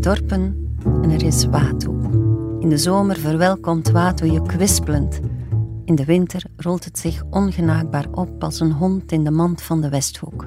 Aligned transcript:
zijn 0.00 0.16
dorpen 0.16 0.68
en 1.02 1.10
er 1.10 1.22
is 1.22 1.44
Watu. 1.44 1.88
In 2.58 2.68
de 2.68 2.78
zomer 2.78 3.16
verwelkomt 3.16 3.90
Watu 3.90 4.26
je 4.26 4.42
kwispelend. 4.42 5.20
In 5.84 5.94
de 5.94 6.04
winter 6.04 6.44
rolt 6.56 6.84
het 6.84 6.98
zich 6.98 7.22
ongenaakbaar 7.30 8.06
op 8.10 8.44
als 8.44 8.60
een 8.60 8.72
hond 8.72 9.12
in 9.12 9.24
de 9.24 9.30
mand 9.30 9.62
van 9.62 9.80
de 9.80 9.88
Westhoek. 9.88 10.46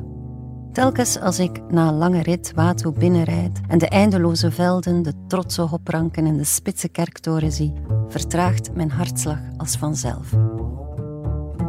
Telkens 0.73 1.19
als 1.19 1.39
ik 1.39 1.61
na 1.71 1.87
een 1.87 1.93
lange 1.93 2.21
rit 2.21 2.51
Watu 2.55 2.91
binnenrijd 2.91 3.59
en 3.67 3.77
de 3.77 3.87
eindeloze 3.87 4.51
velden, 4.51 5.01
de 5.01 5.13
trotse 5.27 5.61
hopranken 5.61 6.25
en 6.25 6.37
de 6.37 6.43
spitse 6.43 6.89
kerktoren 6.89 7.51
zie, 7.51 7.73
vertraagt 8.07 8.75
mijn 8.75 8.91
hartslag 8.91 9.39
als 9.57 9.75
vanzelf. 9.77 10.31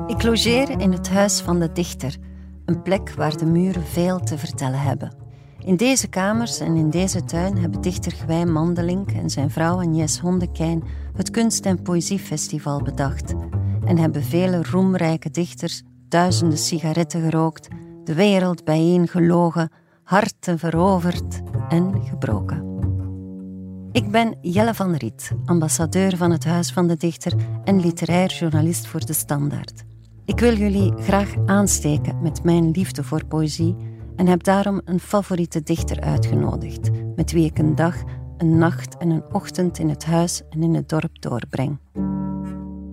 Ik 0.06 0.22
logeer 0.22 0.80
in 0.80 0.92
het 0.92 1.08
huis 1.08 1.40
van 1.40 1.58
de 1.58 1.72
dichter, 1.72 2.16
een 2.64 2.82
plek 2.82 3.10
waar 3.10 3.36
de 3.36 3.46
muren 3.46 3.84
veel 3.84 4.20
te 4.20 4.38
vertellen 4.38 4.80
hebben. 4.80 5.27
In 5.68 5.76
deze 5.76 6.08
kamers 6.08 6.60
en 6.60 6.76
in 6.76 6.90
deze 6.90 7.24
tuin 7.24 7.58
hebben 7.58 7.80
dichter 7.80 8.12
Gwijn 8.12 8.52
Mandelink 8.52 9.10
en 9.10 9.30
zijn 9.30 9.50
vrouw 9.50 9.78
Agnes 9.78 10.18
Hondekijn 10.18 10.82
het 11.16 11.30
Kunst- 11.30 11.66
en 11.66 11.82
Poëziefestival 11.82 12.82
bedacht 12.82 13.34
en 13.84 13.98
hebben 13.98 14.22
vele 14.22 14.62
roemrijke 14.62 15.30
dichters 15.30 15.82
duizenden 16.08 16.58
sigaretten 16.58 17.22
gerookt, 17.22 17.68
de 18.04 18.14
wereld 18.14 18.64
bijeengelogen, 18.64 19.70
harten 20.02 20.58
veroverd 20.58 21.40
en 21.68 22.02
gebroken. 22.04 22.64
Ik 23.92 24.10
ben 24.10 24.36
Jelle 24.40 24.74
van 24.74 24.94
Riet, 24.94 25.32
ambassadeur 25.44 26.16
van 26.16 26.30
het 26.30 26.44
Huis 26.44 26.72
van 26.72 26.86
de 26.86 26.96
Dichter 26.96 27.32
en 27.64 27.80
literair 27.80 28.30
journalist 28.38 28.86
voor 28.86 29.04
de 29.04 29.12
Standaard. 29.12 29.84
Ik 30.24 30.40
wil 30.40 30.56
jullie 30.56 30.92
graag 30.96 31.34
aansteken 31.46 32.22
met 32.22 32.44
mijn 32.44 32.70
liefde 32.70 33.04
voor 33.04 33.24
poëzie 33.24 33.87
en 34.18 34.26
heb 34.26 34.42
daarom 34.42 34.80
een 34.84 35.00
favoriete 35.00 35.62
dichter 35.62 36.00
uitgenodigd, 36.00 36.90
met 37.16 37.32
wie 37.32 37.44
ik 37.44 37.58
een 37.58 37.74
dag, 37.74 37.94
een 38.38 38.58
nacht 38.58 38.96
en 38.96 39.10
een 39.10 39.24
ochtend 39.32 39.78
in 39.78 39.88
het 39.88 40.04
huis 40.04 40.42
en 40.50 40.62
in 40.62 40.74
het 40.74 40.88
dorp 40.88 41.20
doorbreng. 41.20 41.78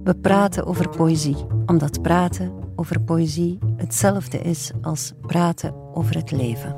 We 0.04 0.16
praten 0.22 0.66
over 0.66 0.90
poëzie, 0.90 1.46
omdat 1.66 2.02
praten 2.02 2.54
over 2.76 3.02
poëzie 3.02 3.60
hetzelfde 3.78 4.38
is 4.38 4.72
als 4.82 5.14
praten 5.22 5.74
over 5.94 6.16
het 6.16 6.32
leven. 6.32 6.76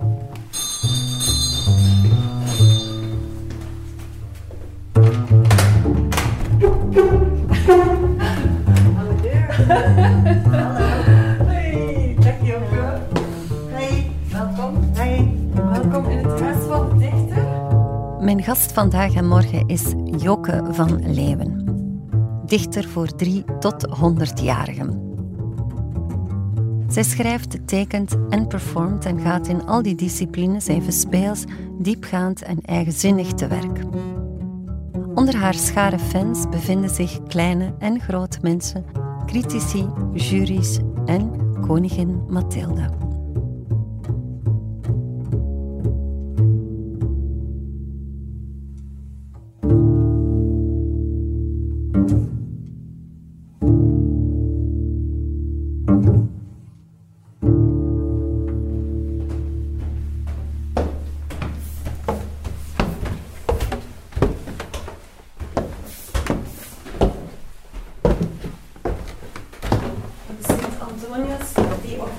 Mijn 18.27 18.43
gast 18.43 18.71
vandaag 18.71 19.13
en 19.13 19.27
morgen 19.27 19.67
is 19.67 19.83
Joke 20.17 20.63
van 20.69 21.13
Leeuwen. 21.13 21.63
Dichter 22.45 22.87
voor 22.87 23.15
drie 23.15 23.43
tot 23.59 23.83
honderdjarigen. 23.83 25.15
Zij 26.87 27.03
schrijft, 27.03 27.67
tekent 27.67 28.15
en 28.29 28.47
performt 28.47 29.05
en 29.05 29.19
gaat 29.19 29.47
in 29.47 29.65
al 29.65 29.81
die 29.81 29.95
disciplines 29.95 30.67
even 30.67 30.93
speels, 30.93 31.43
diepgaand 31.79 32.41
en 32.41 32.61
eigenzinnig 32.61 33.33
te 33.33 33.47
werk. 33.47 33.79
Onder 35.15 35.35
haar 35.35 35.53
schare 35.53 35.99
fans 35.99 36.49
bevinden 36.49 36.89
zich 36.89 37.23
kleine 37.23 37.75
en 37.79 37.99
grote 37.99 38.37
mensen, 38.41 38.85
critici, 39.25 39.85
juries 40.13 40.79
en 41.05 41.31
koningin 41.67 42.23
Mathilde. 42.27 43.06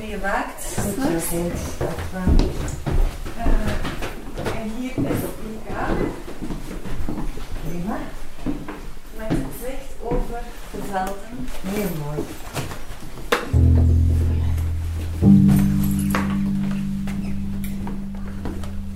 Die 0.08 0.16
je 0.16 0.22
waakt. 0.22 0.62
s'nachts. 0.62 1.32
Eh, 3.36 4.60
en 4.60 4.70
hier 4.78 4.91
is 4.91 4.94
die 4.96 5.58
kamer 5.69 6.10
Prima. 7.69 7.96
met 9.16 9.38
zicht 9.60 9.92
over 10.02 10.42
de 10.70 10.78
velden. 10.91 11.48
Heel 11.62 11.88
mooi. 12.04 12.20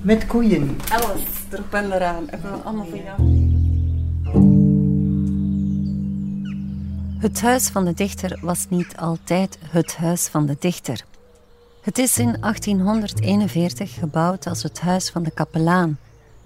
Met 0.02 0.26
koeien. 0.26 0.78
Alles 0.92 1.22
erop 1.50 1.74
en 1.74 1.92
eraan. 1.92 2.30
Ik 2.30 2.38
wil 2.42 2.60
allemaal 2.64 2.86
voor 2.86 2.98
jou. 2.98 3.41
Het 7.22 7.40
huis 7.40 7.68
van 7.68 7.84
de 7.84 7.94
dichter 7.94 8.38
was 8.40 8.66
niet 8.68 8.96
altijd 8.96 9.58
het 9.68 9.96
huis 9.96 10.26
van 10.26 10.46
de 10.46 10.56
dichter. 10.58 11.04
Het 11.82 11.98
is 11.98 12.18
in 12.18 12.36
1841 12.40 13.94
gebouwd 13.94 14.46
als 14.46 14.62
het 14.62 14.80
huis 14.80 15.10
van 15.10 15.22
de 15.22 15.30
kapelaan. 15.30 15.98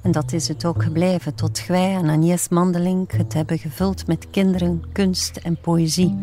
En 0.03 0.13
dat 0.13 0.33
is 0.33 0.49
het 0.49 0.65
ook 0.65 0.83
gebleven 0.83 1.35
tot 1.35 1.59
Gwij 1.59 1.95
en 1.95 2.09
Agnes 2.09 2.49
Mandelink 2.49 3.13
het 3.13 3.33
hebben 3.33 3.59
gevuld 3.59 4.07
met 4.07 4.31
kinderen, 4.31 4.85
kunst 4.93 5.37
en 5.37 5.61
poëzie. 5.61 6.15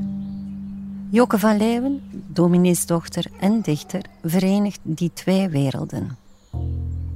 Joke 1.10 1.40
van 1.40 1.58
Leeuwen, 1.58 2.02
domineesdochter 2.28 3.26
en 3.40 3.62
dichter, 3.62 4.02
verenigt 4.24 4.80
die 4.84 5.12
twee 5.14 5.50
werelden. 5.50 6.18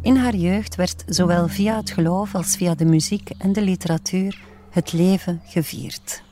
In 0.02 0.16
haar 0.16 0.36
jeugd 0.36 0.76
werd 0.76 1.04
zowel 1.08 1.48
via 1.48 1.76
het 1.76 1.90
geloof 1.90 2.36
als 2.36 2.56
via 2.56 2.76
de 2.76 2.86
muziek 2.86 3.30
en 3.38 3.54
de 3.54 3.62
literatuur 3.62 4.40
het 4.70 4.94
leven 4.94 5.42
gevierd. 5.46 6.26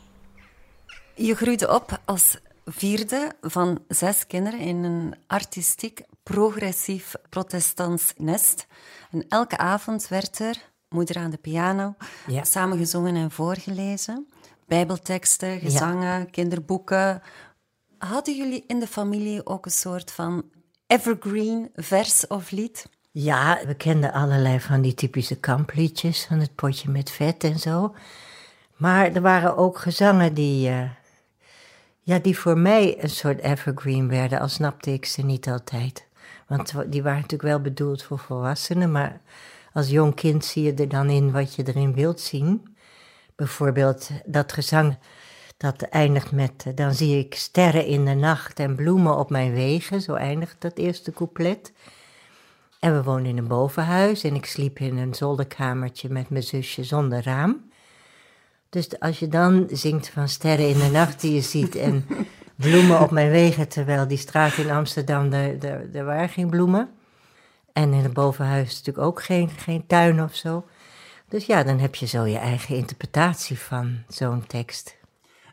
Je 1.16 1.36
groeide 1.36 1.74
op 1.74 2.00
als 2.06 2.38
vierde 2.66 3.32
van 3.42 3.80
zes 3.88 4.28
kinderen 4.28 4.60
in 4.60 4.84
een 4.84 5.16
artistiek, 5.28 6.02
progressief 6.24 7.14
protestants 7.30 8.14
nest. 8.18 8.68
En 9.12 9.26
elke 9.30 9.58
avond 9.58 10.08
werd 10.08 10.40
er, 10.40 10.58
moeder 10.90 11.18
aan 11.18 11.30
de 11.32 11.38
piano, 11.38 11.96
Ja. 12.28 12.44
samengezongen 12.44 13.16
en 13.16 13.32
voorgelezen. 13.32 14.28
Bijbelteksten, 14.68 15.60
gezangen, 15.60 16.30
kinderboeken. 16.30 17.22
Hadden 17.98 18.36
jullie 18.38 18.64
in 18.68 18.80
de 18.80 18.88
familie 18.88 19.46
ook 19.46 19.66
een 19.66 19.72
soort 19.72 20.12
van 20.12 20.44
evergreen 20.88 21.70
vers 21.76 22.28
of 22.28 22.52
lied? 22.52 22.86
Ja, 23.12 23.60
we 23.66 23.76
kenden 23.76 24.12
allerlei 24.14 24.60
van 24.60 24.82
die 24.82 24.94
typische 24.94 25.36
kampliedjes 25.36 26.26
van 26.26 26.40
het 26.40 26.56
potje 26.56 26.90
met 26.90 27.12
vet 27.12 27.44
en 27.44 27.60
zo. 27.60 27.96
Maar 28.76 29.12
er 29.12 29.22
waren 29.22 29.58
ook 29.58 29.78
gezangen 29.78 30.34
die, 30.34 30.70
eh, 30.70 30.90
ja, 32.06 32.20
die 32.20 32.38
voor 32.38 32.58
mij 32.58 33.04
een 33.04 33.10
soort 33.10 33.40
evergreen 33.40 34.08
werden, 34.10 34.40
al 34.40 34.48
snapte 34.48 34.92
ik 34.92 35.06
ze 35.06 35.22
niet 35.22 35.48
altijd. 35.48 36.08
Want 36.48 36.74
die 36.88 37.04
waren 37.04 37.22
natuurlijk 37.22 37.50
wel 37.50 37.62
bedoeld 37.62 38.04
voor 38.04 38.20
volwassenen, 38.20 38.92
maar 38.92 39.22
als 39.74 39.90
jong 39.90 40.16
kind 40.16 40.46
zie 40.46 40.64
je 40.64 40.74
er 40.74 40.90
dan 40.90 41.10
in 41.10 41.32
wat 41.32 41.56
je 41.56 41.68
erin 41.68 41.94
wilt 41.94 42.20
zien. 42.20 42.76
Bijvoorbeeld 43.36 44.10
dat 44.26 44.52
gezang 44.54 44.98
dat 45.58 45.82
eindigt 45.82 46.32
met 46.32 46.64
eh, 46.66 46.76
dan 46.76 46.94
zie 46.94 47.20
ik 47.20 47.36
sterren 47.36 47.86
in 47.86 48.06
de 48.06 48.14
nacht 48.14 48.60
en 48.60 48.76
bloemen 48.76 49.18
op 49.18 49.30
mijn 49.30 49.54
wegen, 49.54 50.02
zo 50.02 50.14
eindigt 50.14 50.56
dat 50.60 50.78
eerste 50.78 51.12
couplet. 51.12 51.74
En 52.80 52.94
we 52.94 53.04
woonden 53.04 53.32
in 53.32 53.38
een 53.38 53.48
bovenhuis 53.48 54.24
en 54.24 54.36
ik 54.36 54.46
sliep 54.46 54.80
in 54.80 54.98
een 54.98 55.14
zolderkamertje 55.14 56.10
met 56.10 56.30
mijn 56.30 56.44
zusje 56.44 56.84
zonder 56.84 57.24
raam. 57.24 57.70
Dus 58.76 59.00
als 59.00 59.20
je 59.20 59.28
dan 59.28 59.68
zingt 59.72 60.10
van 60.10 60.30
sterren 60.30 60.70
in 60.70 60.78
de 60.78 60.90
nacht 60.90 61.22
die 61.22 61.34
je 61.34 61.42
ziet 61.42 61.76
en 61.76 62.06
bloemen 62.56 63.02
op 63.02 63.12
mijn 63.12 63.30
wegen, 63.30 63.68
terwijl 63.68 64.08
die 64.08 64.18
straat 64.18 64.58
in 64.58 64.72
Amsterdam, 64.72 65.34
er, 65.34 65.66
er, 65.66 65.96
er 65.96 66.06
waren 66.06 66.30
geen 66.30 66.50
bloemen. 66.50 66.90
En 67.74 67.94
in 67.94 68.04
het 68.04 68.14
bovenhuis 68.14 68.70
natuurlijk 68.70 69.08
ook 69.08 69.24
geen, 69.24 69.50
geen 69.50 69.88
tuin 69.88 70.24
of 70.24 70.36
zo. 70.36 70.66
Dus 71.30 71.46
ja, 71.46 71.64
dan 71.64 71.80
heb 71.80 71.96
je 71.96 72.06
zo 72.06 72.26
je 72.26 72.38
eigen 72.38 72.76
interpretatie 72.76 73.60
van 73.60 74.04
zo'n 74.08 74.48
tekst. 74.48 74.96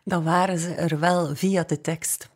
Dan 0.05 0.25
waren 0.25 0.59
ze 0.59 0.75
er 0.75 0.99
wel 0.99 1.37
via 1.37 1.63
de 1.63 1.81
tekst. 1.81 2.29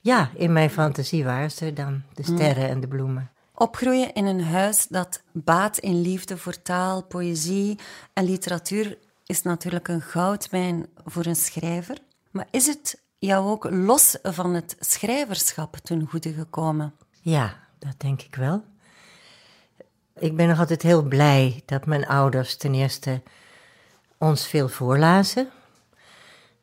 Ja, 0.00 0.30
in 0.34 0.52
mijn 0.52 0.70
fantasie 0.70 1.24
waren 1.24 1.50
ze 1.50 1.64
er 1.64 1.74
dan, 1.74 2.02
de 2.14 2.22
sterren 2.22 2.68
en 2.68 2.80
de 2.80 2.88
bloemen. 2.88 3.30
Opgroeien 3.54 4.12
in 4.12 4.26
een 4.26 4.44
huis 4.44 4.86
dat 4.86 5.22
baat 5.32 5.78
in 5.78 6.00
liefde 6.00 6.36
voor 6.36 6.62
taal, 6.62 7.02
poëzie 7.02 7.78
en 8.12 8.24
literatuur 8.24 8.96
is 9.30 9.42
natuurlijk 9.42 9.88
een 9.88 10.00
goudmijn 10.00 10.86
voor 11.04 11.26
een 11.26 11.36
schrijver. 11.36 11.98
Maar 12.30 12.46
is 12.50 12.66
het 12.66 13.02
jou 13.18 13.48
ook 13.50 13.70
los 13.70 14.18
van 14.22 14.54
het 14.54 14.76
schrijverschap 14.80 15.76
ten 15.76 16.06
goede 16.06 16.32
gekomen? 16.32 16.94
Ja, 17.20 17.56
dat 17.78 17.94
denk 17.96 18.22
ik 18.22 18.34
wel. 18.34 18.64
Ik 20.18 20.36
ben 20.36 20.48
nog 20.48 20.58
altijd 20.58 20.82
heel 20.82 21.02
blij 21.02 21.62
dat 21.66 21.86
mijn 21.86 22.06
ouders 22.06 22.56
ten 22.56 22.74
eerste 22.74 23.22
ons 24.18 24.46
veel 24.46 24.68
voorlazen. 24.68 25.48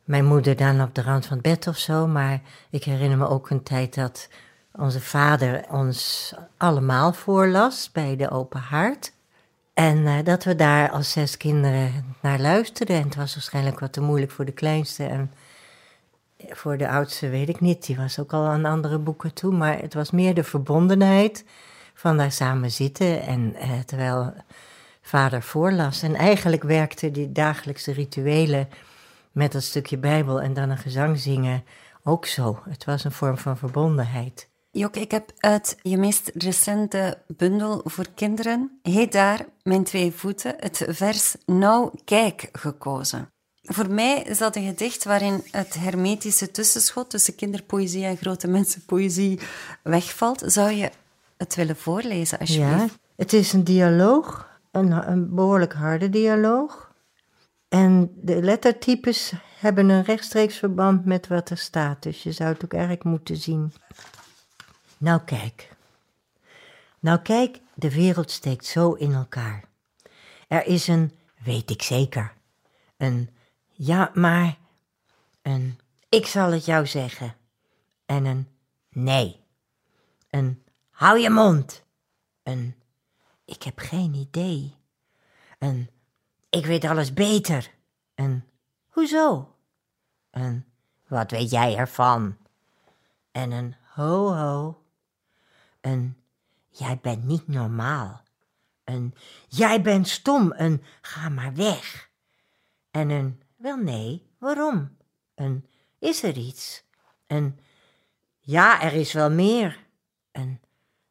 Mijn 0.04 0.24
moeder 0.24 0.56
dan 0.56 0.82
op 0.82 0.94
de 0.94 1.02
rand 1.02 1.26
van 1.26 1.36
het 1.36 1.46
bed 1.46 1.66
of 1.66 1.76
zo, 1.76 2.06
maar 2.06 2.40
ik 2.70 2.84
herinner 2.84 3.18
me 3.18 3.28
ook 3.28 3.50
een 3.50 3.62
tijd 3.62 3.94
dat 3.94 4.28
onze 4.72 5.00
vader 5.00 5.64
ons 5.70 6.34
allemaal 6.56 7.12
voorlas 7.12 7.92
bij 7.92 8.16
de 8.16 8.30
open 8.30 8.60
haard. 8.60 9.12
En 9.78 9.98
uh, 9.98 10.18
dat 10.24 10.44
we 10.44 10.54
daar 10.54 10.90
als 10.90 11.10
zes 11.10 11.36
kinderen 11.36 12.14
naar 12.22 12.40
luisterden. 12.40 12.96
En 12.96 13.02
het 13.02 13.14
was 13.14 13.34
waarschijnlijk 13.34 13.80
wat 13.80 13.92
te 13.92 14.00
moeilijk 14.00 14.32
voor 14.32 14.44
de 14.44 14.52
kleinste. 14.52 15.04
En 15.04 15.32
voor 16.48 16.76
de 16.76 16.88
oudste 16.88 17.28
weet 17.28 17.48
ik 17.48 17.60
niet, 17.60 17.86
die 17.86 17.96
was 17.96 18.18
ook 18.18 18.32
al 18.32 18.44
aan 18.46 18.64
andere 18.64 18.98
boeken 18.98 19.34
toe. 19.34 19.52
Maar 19.52 19.78
het 19.78 19.94
was 19.94 20.10
meer 20.10 20.34
de 20.34 20.44
verbondenheid 20.44 21.44
van 21.94 22.16
daar 22.16 22.32
samen 22.32 22.70
zitten. 22.70 23.22
En 23.22 23.54
uh, 23.56 23.78
terwijl 23.86 24.34
vader 25.02 25.42
voorlas. 25.42 26.02
En 26.02 26.14
eigenlijk 26.14 26.62
werkten 26.62 27.12
die 27.12 27.32
dagelijkse 27.32 27.92
rituelen 27.92 28.68
met 29.32 29.52
dat 29.52 29.62
stukje 29.62 29.98
Bijbel 29.98 30.40
en 30.40 30.54
dan 30.54 30.70
een 30.70 30.78
gezang 30.78 31.18
zingen 31.18 31.64
ook 32.02 32.26
zo. 32.26 32.62
Het 32.68 32.84
was 32.84 33.04
een 33.04 33.12
vorm 33.12 33.38
van 33.38 33.56
verbondenheid. 33.56 34.48
Jok, 34.78 34.96
ik 34.96 35.10
heb 35.10 35.32
uit 35.38 35.76
je 35.82 35.98
meest 35.98 36.30
recente 36.34 37.18
bundel 37.26 37.80
voor 37.84 38.06
kinderen, 38.14 38.78
Heet 38.82 39.12
daar, 39.12 39.46
mijn 39.62 39.84
twee 39.84 40.12
voeten, 40.12 40.54
het 40.58 40.84
vers 40.88 41.36
Nou 41.46 41.90
kijk 42.04 42.48
gekozen. 42.52 43.30
Voor 43.62 43.90
mij 43.90 44.22
is 44.22 44.38
dat 44.38 44.56
een 44.56 44.66
gedicht 44.66 45.04
waarin 45.04 45.44
het 45.50 45.74
hermetische 45.74 46.50
tussenschot 46.50 47.10
tussen 47.10 47.34
kinderpoëzie 47.34 48.04
en 48.04 48.16
grote 48.16 48.48
mensenpoëzie 48.48 49.40
wegvalt. 49.82 50.42
Zou 50.46 50.70
je 50.70 50.90
het 51.36 51.54
willen 51.54 51.76
voorlezen, 51.76 52.38
alsjeblieft? 52.38 52.92
Ja, 52.92 52.98
het 53.16 53.32
is 53.32 53.52
een 53.52 53.64
dialoog, 53.64 54.48
een, 54.70 55.10
een 55.10 55.34
behoorlijk 55.34 55.72
harde 55.72 56.08
dialoog. 56.10 56.92
En 57.68 58.12
de 58.14 58.42
lettertypes 58.42 59.32
hebben 59.58 59.88
een 59.88 60.04
rechtstreeks 60.04 60.56
verband 60.56 61.04
met 61.04 61.26
wat 61.26 61.50
er 61.50 61.58
staat, 61.58 62.02
dus 62.02 62.22
je 62.22 62.32
zou 62.32 62.52
het 62.52 62.64
ook 62.64 62.72
eigenlijk 62.72 63.04
moeten 63.04 63.36
zien. 63.36 63.72
Nou 64.98 65.20
kijk. 65.20 65.76
Nou 67.00 67.18
kijk, 67.18 67.60
de 67.74 67.94
wereld 67.94 68.30
steekt 68.30 68.66
zo 68.66 68.92
in 68.92 69.12
elkaar. 69.12 69.64
Er 70.48 70.66
is 70.66 70.88
een, 70.88 71.18
weet 71.42 71.70
ik 71.70 71.82
zeker, 71.82 72.34
een, 72.96 73.30
ja 73.70 74.10
maar, 74.14 74.56
een, 75.42 75.78
ik 76.08 76.26
zal 76.26 76.52
het 76.52 76.64
jou 76.64 76.86
zeggen, 76.86 77.36
en 78.06 78.24
een, 78.24 78.48
nee, 78.88 79.40
een, 80.30 80.64
hou 80.90 81.18
je 81.18 81.30
mond, 81.30 81.84
een, 82.42 82.74
ik 83.44 83.62
heb 83.62 83.78
geen 83.78 84.14
idee, 84.14 84.74
een, 85.58 85.90
ik 86.48 86.66
weet 86.66 86.84
alles 86.84 87.12
beter, 87.12 87.70
een, 88.14 88.44
hoezo, 88.88 89.54
een, 90.30 90.64
wat 91.06 91.30
weet 91.30 91.50
jij 91.50 91.76
ervan, 91.76 92.36
en 93.32 93.50
een, 93.50 93.74
ho 93.94 94.34
ho, 94.34 94.82
een 95.88 96.16
jij 96.68 96.98
bent 97.02 97.24
niet 97.24 97.48
normaal. 97.48 98.22
Een 98.84 99.14
jij 99.48 99.82
bent 99.82 100.08
stom. 100.08 100.52
Een 100.56 100.82
ga 101.00 101.28
maar 101.28 101.54
weg. 101.54 102.10
En 102.90 103.10
een 103.10 103.42
wel 103.56 103.76
nee, 103.76 104.30
waarom? 104.38 104.96
Een 105.34 105.66
is 105.98 106.22
er 106.22 106.36
iets? 106.36 106.84
Een 107.26 107.58
ja, 108.40 108.82
er 108.82 108.92
is 108.92 109.12
wel 109.12 109.30
meer. 109.30 109.86
Een 110.32 110.60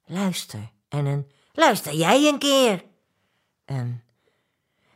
luister. 0.06 0.72
En 0.88 1.06
een 1.06 1.32
luister 1.52 1.94
jij 1.94 2.28
een 2.28 2.40
keer. 2.40 2.84
Een 3.66 4.02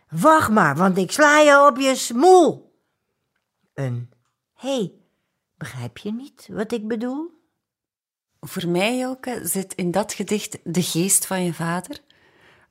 wacht 0.10 0.50
maar, 0.50 0.76
want 0.76 0.98
ik 0.98 1.12
sla 1.12 1.40
je 1.40 1.68
op 1.68 1.78
je 1.78 1.96
smoel. 1.96 2.80
Een 3.74 4.12
hé, 4.54 4.76
hey, 4.76 4.94
begrijp 5.58 5.98
je 5.98 6.14
niet 6.14 6.48
wat 6.52 6.72
ik 6.72 6.88
bedoel? 6.88 7.41
Voor 8.44 8.68
mij, 8.68 8.98
Joke, 8.98 9.40
zit 9.44 9.74
in 9.76 9.92
dat 9.92 10.14
gedicht 10.14 10.58
de 10.64 10.82
geest 10.82 11.26
van 11.26 11.44
je 11.44 11.54
vader. 11.54 12.00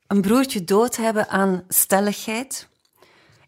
Een 0.06 0.20
broertje 0.20 0.64
dood 0.64 0.96
hebben 0.96 1.28
aan 1.28 1.64
stelligheid 1.68 2.68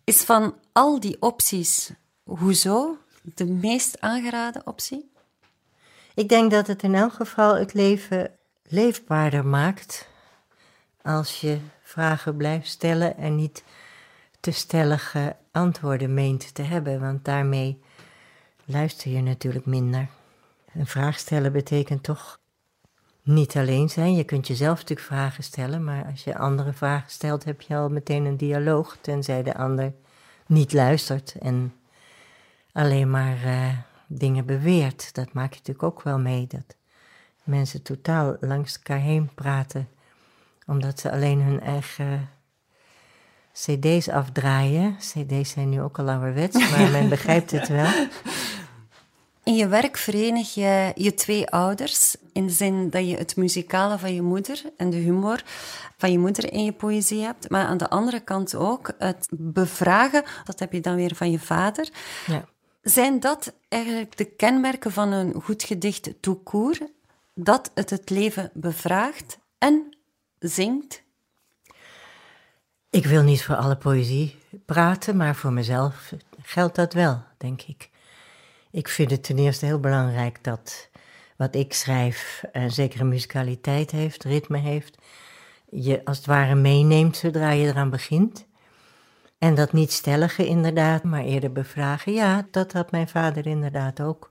is 0.05 0.23
van 0.23 0.55
al 0.73 1.01
die 1.01 1.17
opties, 1.21 1.93
hoezo 2.25 2.99
de 3.23 3.45
meest 3.45 4.01
aangeraden 4.01 4.67
optie? 4.67 5.11
Ik 6.15 6.29
denk 6.29 6.51
dat 6.51 6.67
het 6.67 6.83
in 6.83 6.95
elk 6.95 7.13
geval 7.13 7.55
het 7.55 7.75
leven 7.75 8.31
leefbaarder 8.63 9.47
maakt 9.47 10.09
als 11.03 11.41
je 11.41 11.59
vragen 11.83 12.37
blijft 12.37 12.69
stellen 12.69 13.17
en 13.17 13.37
niet 13.37 13.65
te 14.41 14.51
stellige 14.51 15.37
antwoorden 15.51 16.15
meent 16.15 16.55
te 16.55 16.63
hebben, 16.63 17.01
want 17.01 17.25
daarmee 17.25 17.83
luister 18.65 19.11
je 19.11 19.23
natuurlijk 19.23 19.67
minder. 19.67 20.09
Een 20.75 20.87
vraag 20.87 21.19
stellen 21.19 21.53
betekent 21.53 22.03
toch 22.03 22.41
niet 23.23 23.57
alleen 23.57 23.89
zijn. 23.89 24.15
Je 24.15 24.25
kunt 24.25 24.47
jezelf 24.47 24.79
natuurlijk 24.79 25.09
vragen 25.09 25.45
stellen, 25.45 25.85
maar 25.85 26.05
als 26.05 26.25
je 26.25 26.39
andere 26.39 26.73
vragen 26.73 27.11
stelt, 27.11 27.45
heb 27.45 27.61
je 27.61 27.77
al 27.77 27.89
meteen 27.89 28.25
een 28.25 28.37
dialoog, 28.37 28.97
tenzij 29.01 29.43
de 29.43 29.57
ander 29.57 29.93
niet 30.47 30.73
luistert 30.73 31.35
en 31.41 31.75
alleen 32.73 33.11
maar 33.11 33.45
uh, 33.45 33.69
dingen 34.07 34.47
beweert. 34.47 35.15
Dat 35.15 35.33
maak 35.33 35.51
je 35.53 35.59
natuurlijk 35.59 35.85
ook 35.85 36.03
wel 36.03 36.19
mee, 36.19 36.47
dat 36.47 36.77
mensen 37.45 37.83
totaal 37.83 38.37
langs 38.41 38.75
elkaar 38.75 38.99
heen 38.99 39.31
praten, 39.35 39.89
omdat 40.67 41.01
ze 41.01 41.11
alleen 41.13 41.43
hun 41.43 41.61
eigen 41.61 42.29
CD's 43.53 44.09
afdraaien. 44.09 44.97
CD's 44.97 45.51
zijn 45.51 45.69
nu 45.69 45.81
ook 45.81 45.99
al 45.99 46.11
ouderwets, 46.11 46.71
maar 46.71 46.91
men 47.01 47.09
begrijpt 47.09 47.51
het 47.51 47.69
wel. 47.69 47.91
In 49.45 49.55
je 49.55 49.69
werk 49.69 49.97
verenig 49.97 50.55
je 50.55 50.93
je 50.95 51.15
twee 51.15 51.49
ouders 51.49 52.17
in 52.33 52.47
de 52.47 52.53
zin 52.53 52.91
dat 52.91 53.09
je 53.09 53.17
het 53.17 53.37
muzikale 53.37 53.99
van 53.99 54.15
je 54.15 54.23
moeder 54.23 54.63
en 54.77 54.91
de 54.91 54.97
humor 54.97 55.43
van 55.97 56.13
je 56.13 56.19
moeder 56.19 56.53
in 56.53 56.65
je 56.65 56.73
poëzie 56.73 57.23
hebt, 57.23 57.51
maar 57.51 57.67
aan 57.67 57.77
de 57.77 57.91
andere 57.91 58.21
kant 58.21 58.55
ook 58.55 58.93
het 58.99 59.29
bevragen, 59.31 60.25
dat 60.45 60.59
heb 60.59 60.73
je 60.73 60.81
dan 60.81 60.95
weer 60.95 61.15
van 61.15 61.31
je 61.31 61.39
vader. 61.39 61.89
Ja. 62.27 62.45
Zijn 62.83 63.21
dat 63.21 63.53
eigenlijk 63.69 64.17
de 64.17 64.25
kenmerken 64.25 64.93
van 64.93 65.13
een 65.13 65.43
goed 65.43 65.63
gedicht 65.63 66.11
court? 66.45 66.83
Dat 67.35 67.71
het 67.75 67.91
het 67.91 68.11
leven 68.11 68.51
bevraagt 68.55 69.39
en 69.59 69.97
zingt? 70.39 71.03
Ik 72.91 73.07
wil 73.07 73.23
niet 73.23 73.45
voor 73.45 73.57
alle 73.57 73.77
poëzie 73.77 74.39
praten, 74.67 75.17
maar 75.17 75.35
voor 75.35 75.53
mezelf 75.53 76.13
geldt 76.43 76.75
dat 76.75 76.93
wel, 76.93 77.23
denk 77.37 77.63
ik. 77.63 77.91
Ik 78.73 78.89
vind 78.89 79.11
het 79.11 79.23
ten 79.23 79.39
eerste 79.39 79.67
heel 79.67 79.81
belangrijk 79.81 80.39
dat 80.45 80.89
wat 81.37 81.55
ik 81.55 81.73
schrijf 81.73 82.45
een 82.53 82.71
zekere 82.71 83.05
musicaliteit 83.05 83.91
heeft, 83.91 84.25
ritme 84.25 84.59
heeft. 84.59 84.99
Je 85.71 86.05
als 86.05 86.17
het 86.17 86.27
ware 86.27 86.55
meeneemt 86.55 87.17
zodra 87.17 87.51
je 87.51 87.67
eraan 87.67 87.91
begint. 87.91 88.47
En 89.39 89.55
dat 89.55 89.73
niet 89.73 89.93
stellige 89.93 90.47
inderdaad, 90.47 91.03
maar 91.03 91.23
eerder 91.23 91.53
bevragen. 91.53 92.13
Ja, 92.13 92.47
dat 92.51 92.73
had 92.73 92.91
mijn 92.91 93.09
vader 93.09 93.47
inderdaad 93.47 94.01
ook. 94.01 94.31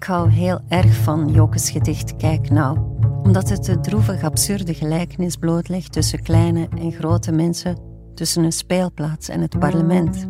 Ik 0.00 0.06
hou 0.06 0.30
heel 0.30 0.60
erg 0.68 0.94
van 0.94 1.32
Jokes 1.32 1.70
gedicht 1.70 2.16
Kijk 2.16 2.50
nou, 2.50 2.78
omdat 3.22 3.48
het 3.48 3.64
de 3.64 3.80
droevig 3.80 4.22
absurde 4.22 4.74
gelijkenis 4.74 5.36
blootlegt 5.36 5.92
tussen 5.92 6.22
kleine 6.22 6.68
en 6.78 6.92
grote 6.92 7.32
mensen, 7.32 7.78
tussen 8.14 8.44
een 8.44 8.52
speelplaats 8.52 9.28
en 9.28 9.40
het 9.40 9.58
parlement. 9.58 10.26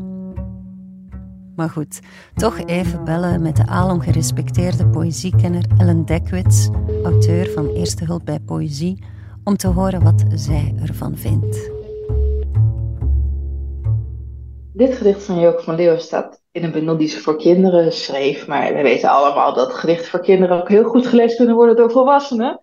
Maar 1.56 1.70
goed, 1.70 2.00
toch 2.34 2.58
even 2.58 3.04
bellen 3.04 3.42
met 3.42 3.56
de 3.56 3.66
alom 3.66 4.00
gerespecteerde 4.00 4.88
poëziekenner 4.88 5.64
Ellen 5.78 6.04
Dekwits, 6.04 6.68
auteur 7.04 7.50
van 7.50 7.68
Eerste 7.68 8.04
Hulp 8.04 8.24
bij 8.24 8.40
Poëzie, 8.40 9.04
om 9.44 9.56
te 9.56 9.68
horen 9.68 10.02
wat 10.02 10.24
zij 10.34 10.74
ervan 10.82 11.16
vindt. 11.16 11.70
Dit 14.72 14.94
gedicht 14.94 15.22
van 15.22 15.40
Joke 15.40 15.62
van 15.62 15.74
Leeuwen 15.74 16.00
staat 16.00 16.39
in 16.52 16.64
een 16.64 16.73
bundel 16.73 16.97
die 16.97 17.09
ze 17.09 17.21
voor 17.21 17.38
kinderen 17.38 17.92
schreef. 17.92 18.47
Maar 18.47 18.75
we 18.75 18.83
weten 18.83 19.11
allemaal 19.11 19.54
dat 19.54 19.75
gedichten 19.75 20.09
voor 20.09 20.21
kinderen 20.21 20.61
ook 20.61 20.69
heel 20.69 20.85
goed 20.85 21.07
gelezen 21.07 21.37
kunnen 21.37 21.54
worden 21.54 21.76
door 21.76 21.90
volwassenen. 21.90 22.59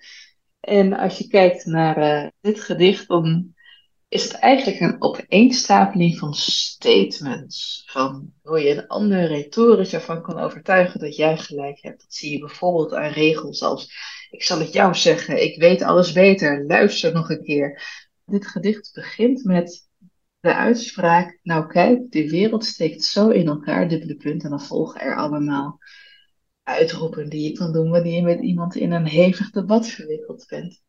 En 0.60 0.94
als 0.94 1.18
je 1.18 1.28
kijkt 1.28 1.66
naar 1.66 1.98
uh, 1.98 2.30
dit 2.42 2.62
gedicht, 2.62 3.08
dan 3.08 3.56
is 4.08 4.24
het 4.24 4.34
eigenlijk 4.34 4.80
een 4.80 5.02
opeenstapeling 5.02 6.18
van 6.18 6.34
statements. 6.34 7.84
Van 7.86 8.34
hoe 8.42 8.60
je 8.60 8.70
een 8.70 8.88
ander 8.88 9.28
retorisch 9.28 9.94
ervan 9.94 10.22
kan 10.22 10.40
overtuigen 10.40 11.00
dat 11.00 11.16
jij 11.16 11.38
gelijk 11.38 11.78
hebt. 11.82 12.02
Dat 12.02 12.14
zie 12.14 12.32
je 12.32 12.40
bijvoorbeeld 12.40 12.94
aan 12.94 13.12
regels 13.12 13.62
als 13.62 13.90
ik 14.30 14.44
zal 14.44 14.60
het 14.60 14.74
jou 14.74 14.96
zeggen, 14.96 15.44
ik 15.44 15.60
weet 15.60 15.82
alles 15.82 16.12
beter, 16.12 16.66
luister 16.66 17.14
nog 17.14 17.30
een 17.30 17.44
keer. 17.44 17.82
Dit 18.26 18.48
gedicht 18.48 18.92
begint 18.94 19.44
met 19.44 19.87
de 20.48 20.56
uitspraak, 20.56 21.40
nou 21.44 21.68
kijk, 21.68 22.12
de 22.12 22.30
wereld 22.30 22.66
steekt 22.66 23.04
zo 23.04 23.30
in 23.30 23.48
elkaar, 23.48 23.90
dubbele 23.90 24.16
punt, 24.16 24.44
en 24.44 24.50
dan 24.50 24.62
volgen 24.62 25.02
er 25.02 25.16
allemaal 25.16 25.80
uitroepen 26.64 27.30
die 27.30 27.50
je 27.50 27.58
kan 27.58 27.74
doen 27.74 27.90
wanneer 27.90 28.16
je 28.16 28.22
met 28.22 28.42
iemand 28.42 28.76
in 28.76 28.92
een 28.92 29.06
hevig 29.06 29.52
debat 29.52 29.88
verwikkeld 29.88 30.46
bent. 30.50 30.82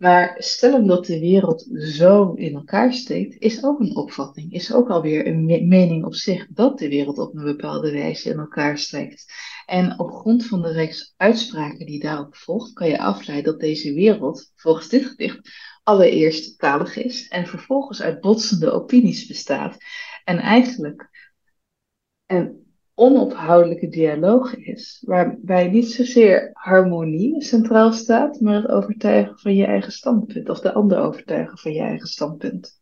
Maar 0.00 0.34
stellen 0.38 0.86
dat 0.86 1.06
de 1.06 1.18
wereld 1.18 1.66
zo 1.74 2.32
in 2.32 2.54
elkaar 2.54 2.92
steekt, 2.92 3.36
is 3.38 3.64
ook 3.64 3.80
een 3.80 3.96
opvatting, 3.96 4.52
is 4.52 4.72
ook 4.72 4.90
alweer 4.90 5.26
een 5.26 5.68
mening 5.68 6.04
op 6.04 6.14
zich 6.14 6.46
dat 6.50 6.78
de 6.78 6.88
wereld 6.88 7.18
op 7.18 7.34
een 7.34 7.44
bepaalde 7.44 7.92
wijze 7.92 8.30
in 8.30 8.38
elkaar 8.38 8.78
steekt. 8.78 9.32
En 9.66 9.98
op 9.98 10.10
grond 10.10 10.46
van 10.46 10.62
de 10.62 10.72
reeks 10.72 11.14
uitspraken 11.16 11.86
die 11.86 12.00
daarop 12.00 12.36
volgt, 12.36 12.72
kan 12.72 12.88
je 12.88 12.98
afleiden 12.98 13.52
dat 13.52 13.60
deze 13.60 13.94
wereld, 13.94 14.52
volgens 14.54 14.88
dit 14.88 15.04
gedicht, 15.04 15.50
allereerst 15.82 16.58
talig 16.58 16.96
is 16.96 17.28
en 17.28 17.46
vervolgens 17.46 18.02
uit 18.02 18.20
botsende 18.20 18.70
opinies 18.70 19.26
bestaat. 19.26 19.76
En 20.24 20.38
eigenlijk 20.38 21.10
onophoudelijke 23.00 23.88
dialoog 23.88 24.56
is, 24.56 25.02
waarbij 25.06 25.68
niet 25.68 25.90
zozeer 25.90 26.50
harmonie 26.52 27.42
centraal 27.42 27.92
staat, 27.92 28.40
maar 28.40 28.54
het 28.54 28.68
overtuigen 28.68 29.38
van 29.38 29.54
je 29.54 29.64
eigen 29.64 29.92
standpunt, 29.92 30.48
of 30.48 30.60
de 30.60 30.72
ander 30.72 30.98
overtuigen 30.98 31.58
van 31.58 31.72
je 31.72 31.80
eigen 31.80 32.06
standpunt. 32.06 32.80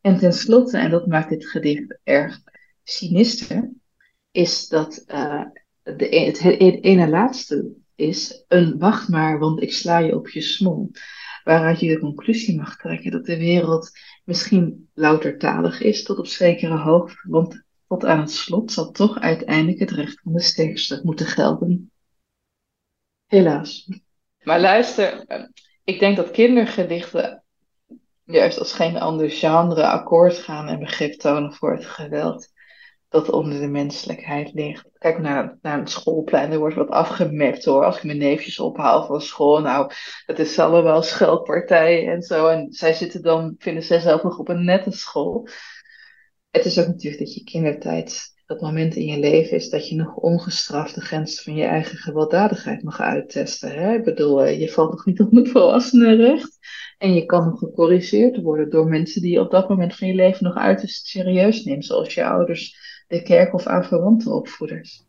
En 0.00 0.18
tenslotte, 0.18 0.78
en 0.78 0.90
dat 0.90 1.06
maakt 1.06 1.28
dit 1.28 1.46
gedicht 1.46 1.98
erg 2.04 2.40
sinister, 2.82 3.70
is 4.30 4.68
dat 4.68 5.04
uh, 5.08 5.44
de, 5.82 6.06
het, 6.06 6.42
het 6.42 6.82
ene 6.84 7.08
laatste 7.08 7.72
is, 7.94 8.44
een 8.48 8.78
wacht 8.78 9.08
maar, 9.08 9.38
want 9.38 9.62
ik 9.62 9.72
sla 9.72 9.98
je 9.98 10.16
op 10.16 10.28
je 10.28 10.40
smol 10.40 10.90
waaruit 11.44 11.80
je 11.80 11.88
de 11.88 11.98
conclusie 11.98 12.56
mag 12.56 12.76
trekken 12.76 13.10
dat 13.10 13.24
de 13.24 13.36
wereld 13.36 13.90
misschien 14.24 14.88
louter 14.94 15.38
talig 15.38 15.80
is 15.80 16.02
tot 16.02 16.18
op 16.18 16.26
zekere 16.26 16.76
hoogte, 16.76 17.28
want 17.28 17.64
tot 17.92 18.04
aan 18.04 18.20
het 18.20 18.30
slot 18.30 18.72
zal 18.72 18.90
toch 18.90 19.20
uiteindelijk 19.20 19.78
het 19.78 19.90
recht 19.90 20.20
van 20.22 20.32
de 20.32 20.40
sterkste 20.40 21.00
moeten 21.02 21.26
gelden. 21.26 21.90
Helaas. 23.26 23.88
Maar 24.42 24.60
luister, 24.60 25.24
ik 25.84 25.98
denk 25.98 26.16
dat 26.16 26.30
kindergedichten 26.30 27.42
juist 28.24 28.58
als 28.58 28.72
geen 28.72 28.96
ander 28.96 29.30
genre 29.30 29.86
akkoord 29.86 30.38
gaan 30.38 30.68
en 30.68 30.78
begrip 30.78 31.12
tonen 31.12 31.52
voor 31.52 31.72
het 31.72 31.86
geweld 31.86 32.48
dat 33.08 33.30
onder 33.30 33.60
de 33.60 33.68
menselijkheid 33.68 34.52
ligt. 34.52 34.88
Kijk 34.98 35.18
naar, 35.18 35.58
naar 35.62 35.78
het 35.78 35.90
schoolplein, 35.90 36.52
er 36.52 36.58
wordt 36.58 36.76
wat 36.76 36.90
afgemept 36.90 37.64
hoor. 37.64 37.84
Als 37.84 37.96
ik 37.96 38.04
mijn 38.04 38.18
neefjes 38.18 38.58
ophaal 38.58 39.06
van 39.06 39.20
school, 39.20 39.60
nou, 39.60 39.92
dat 40.26 40.38
is 40.38 40.58
allemaal 40.58 41.02
scheldpartijen 41.02 42.12
en 42.12 42.22
zo. 42.22 42.48
En 42.48 42.72
zij 42.72 42.92
zitten 42.92 43.22
dan, 43.22 43.54
vinden 43.58 43.82
zij 43.82 44.00
zelf 44.00 44.22
nog 44.22 44.38
op 44.38 44.48
een 44.48 44.64
nette 44.64 44.92
school. 44.92 45.48
Het 46.52 46.64
is 46.64 46.78
ook 46.78 46.86
natuurlijk 46.86 47.22
dat 47.22 47.34
je 47.34 47.44
kindertijd, 47.44 48.34
dat 48.46 48.60
moment 48.60 48.94
in 48.94 49.06
je 49.06 49.18
leven 49.18 49.56
is 49.56 49.68
dat 49.70 49.88
je 49.88 49.94
nog 49.94 50.16
ongestraft 50.16 50.94
de 50.94 51.00
grens 51.00 51.42
van 51.42 51.54
je 51.54 51.64
eigen 51.64 51.96
gewelddadigheid 51.96 52.82
mag 52.82 53.00
uittesten. 53.00 53.70
Hè? 53.70 53.94
Ik 53.94 54.04
bedoel, 54.04 54.44
eh, 54.44 54.60
je 54.60 54.68
valt 54.68 54.90
nog 54.90 55.04
niet 55.06 55.20
onder 55.30 55.46
volwassenenrecht. 55.46 56.58
En 56.98 57.14
je 57.14 57.24
kan 57.24 57.44
nog 57.44 57.58
gecorrigeerd 57.58 58.42
worden 58.42 58.70
door 58.70 58.88
mensen 58.88 59.22
die 59.22 59.32
je 59.32 59.40
op 59.40 59.50
dat 59.50 59.68
moment 59.68 59.94
van 59.94 60.08
je 60.08 60.14
leven 60.14 60.44
nog 60.44 60.54
uiterst 60.54 61.06
serieus 61.06 61.64
neemt, 61.64 61.84
zoals 61.84 62.14
je 62.14 62.24
ouders 62.24 62.76
de 63.08 63.22
kerk 63.22 63.54
of 63.54 63.66
aan 63.66 63.84
verwante 63.84 64.30
opvoeders. 64.30 65.04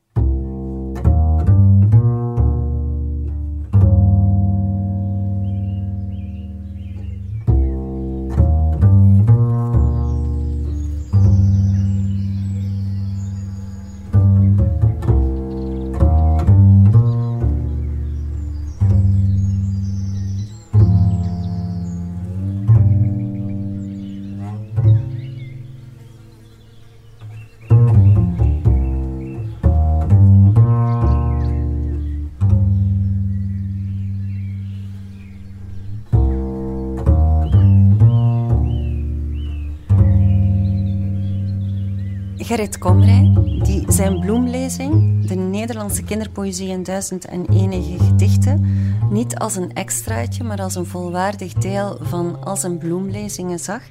Gerrit 42.53 42.77
Komrij, 42.77 43.33
die 43.63 43.83
zijn 43.87 44.19
bloemlezing, 44.19 45.25
de 45.27 45.35
Nederlandse 45.35 46.03
kinderpoëzie 46.03 46.67
in 46.67 46.83
duizend 46.83 47.25
en 47.25 47.45
enige 47.49 48.03
gedichten, 48.03 48.65
niet 49.09 49.35
als 49.37 49.55
een 49.55 49.73
extraatje, 49.73 50.43
maar 50.43 50.61
als 50.61 50.75
een 50.75 50.85
volwaardig 50.85 51.53
deel 51.53 51.97
van 52.01 52.43
al 52.43 52.55
zijn 52.55 52.77
bloemlezingen 52.77 53.59
zag, 53.59 53.81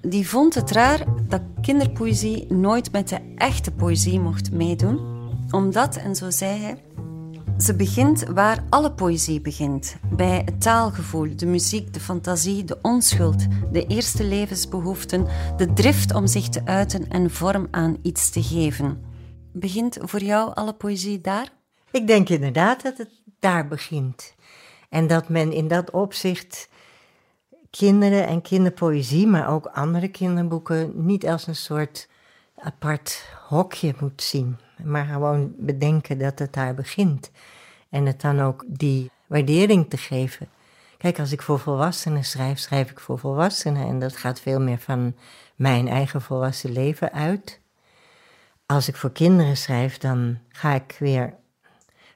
die 0.00 0.28
vond 0.28 0.54
het 0.54 0.70
raar 0.70 1.04
dat 1.28 1.40
kinderpoëzie 1.60 2.52
nooit 2.52 2.92
met 2.92 3.08
de 3.08 3.18
echte 3.36 3.70
poëzie 3.70 4.20
mocht 4.20 4.52
meedoen, 4.52 5.00
omdat, 5.50 5.96
en 5.96 6.16
zo 6.16 6.30
zei 6.30 6.60
hij, 6.60 6.76
ze 7.62 7.74
begint 7.74 8.24
waar 8.24 8.64
alle 8.68 8.92
poëzie 8.92 9.40
begint, 9.40 9.96
bij 10.10 10.42
het 10.44 10.60
taalgevoel, 10.60 11.36
de 11.36 11.46
muziek, 11.46 11.94
de 11.94 12.00
fantasie, 12.00 12.64
de 12.64 12.78
onschuld, 12.82 13.46
de 13.72 13.86
eerste 13.86 14.24
levensbehoeften, 14.24 15.26
de 15.56 15.72
drift 15.72 16.14
om 16.14 16.26
zich 16.26 16.48
te 16.48 16.60
uiten 16.64 17.08
en 17.08 17.30
vorm 17.30 17.68
aan 17.70 17.98
iets 18.02 18.30
te 18.30 18.42
geven. 18.42 19.04
Begint 19.52 19.98
voor 20.00 20.20
jou 20.20 20.54
alle 20.54 20.72
poëzie 20.72 21.20
daar? 21.20 21.48
Ik 21.90 22.06
denk 22.06 22.28
inderdaad 22.28 22.82
dat 22.82 22.98
het 22.98 23.10
daar 23.38 23.68
begint. 23.68 24.34
En 24.88 25.06
dat 25.06 25.28
men 25.28 25.52
in 25.52 25.68
dat 25.68 25.90
opzicht 25.90 26.68
kinderen 27.70 28.26
en 28.26 28.42
kinderpoëzie, 28.42 29.26
maar 29.26 29.48
ook 29.48 29.66
andere 29.66 30.08
kinderboeken, 30.08 30.92
niet 30.94 31.26
als 31.26 31.46
een 31.46 31.56
soort 31.56 32.08
apart 32.54 33.24
hokje 33.48 33.94
moet 34.00 34.22
zien 34.22 34.56
maar 34.84 35.04
gewoon 35.04 35.52
bedenken 35.56 36.18
dat 36.18 36.38
het 36.38 36.52
daar 36.52 36.74
begint. 36.74 37.30
En 37.92 38.06
het 38.06 38.20
dan 38.20 38.40
ook 38.40 38.64
die 38.66 39.10
waardering 39.26 39.90
te 39.90 39.96
geven. 39.96 40.48
Kijk, 40.98 41.18
als 41.18 41.32
ik 41.32 41.42
voor 41.42 41.58
volwassenen 41.58 42.24
schrijf, 42.24 42.58
schrijf 42.58 42.90
ik 42.90 43.00
voor 43.00 43.18
volwassenen. 43.18 43.86
En 43.86 43.98
dat 43.98 44.16
gaat 44.16 44.40
veel 44.40 44.60
meer 44.60 44.78
van 44.78 45.14
mijn 45.56 45.88
eigen 45.88 46.22
volwassen 46.22 46.72
leven 46.72 47.12
uit. 47.12 47.60
Als 48.66 48.88
ik 48.88 48.96
voor 48.96 49.12
kinderen 49.12 49.56
schrijf, 49.56 49.98
dan 49.98 50.38
ga 50.48 50.74
ik 50.74 50.96
weer 50.98 51.34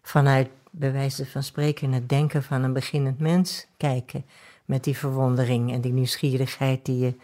vanuit, 0.02 0.48
bij 0.70 0.92
wijze 0.92 1.26
van 1.26 1.42
spreken, 1.42 1.92
het 1.92 2.08
denken 2.08 2.42
van 2.42 2.62
een 2.62 2.72
beginnend 2.72 3.18
mens 3.18 3.66
kijken. 3.76 4.24
Met 4.64 4.84
die 4.84 4.96
verwondering 4.96 5.72
en 5.72 5.80
die 5.80 5.92
nieuwsgierigheid 5.92 6.84
die 6.84 6.98
je, 6.98 7.14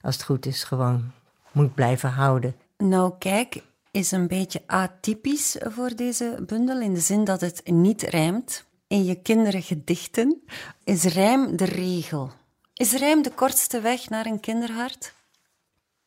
als 0.00 0.14
het 0.14 0.24
goed 0.24 0.46
is, 0.46 0.64
gewoon 0.64 1.12
moet 1.52 1.74
blijven 1.74 2.10
houden. 2.10 2.54
Nou, 2.78 3.12
kijk, 3.18 3.62
is 3.90 4.10
een 4.10 4.28
beetje 4.28 4.62
atypisch 4.66 5.56
voor 5.60 5.96
deze 5.96 6.42
bundel, 6.46 6.80
in 6.80 6.94
de 6.94 7.00
zin 7.00 7.24
dat 7.24 7.40
het 7.40 7.60
niet 7.64 8.02
rijmt. 8.02 8.64
In 8.86 9.04
je 9.04 9.22
kindergedichten 9.22 10.42
is 10.84 11.04
rijm 11.04 11.56
de 11.56 11.64
regel. 11.64 12.30
Is 12.74 12.92
rijm 12.92 13.22
de 13.22 13.30
kortste 13.30 13.80
weg 13.80 14.08
naar 14.08 14.26
een 14.26 14.40
kinderhart? 14.40 15.14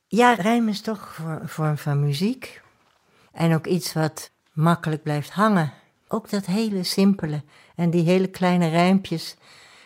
Ja, 0.08 0.34
rijm 0.34 0.68
is 0.68 0.82
toch 0.82 1.18
een 1.18 1.50
vorm 1.50 1.78
van 1.78 2.00
muziek. 2.00 2.62
En 3.32 3.54
ook 3.54 3.68
iets 3.68 3.94
wat 3.94 4.32
makkelijk 4.52 5.04
blijft 5.04 5.30
hangen. 5.30 5.74
Ook 6.08 6.30
dat 6.30 6.46
hele 6.46 6.84
simpele 6.84 7.44
en 7.76 7.90
die 7.90 8.04
hele 8.04 8.28
kleine 8.28 8.70
rijmpjes 8.70 9.36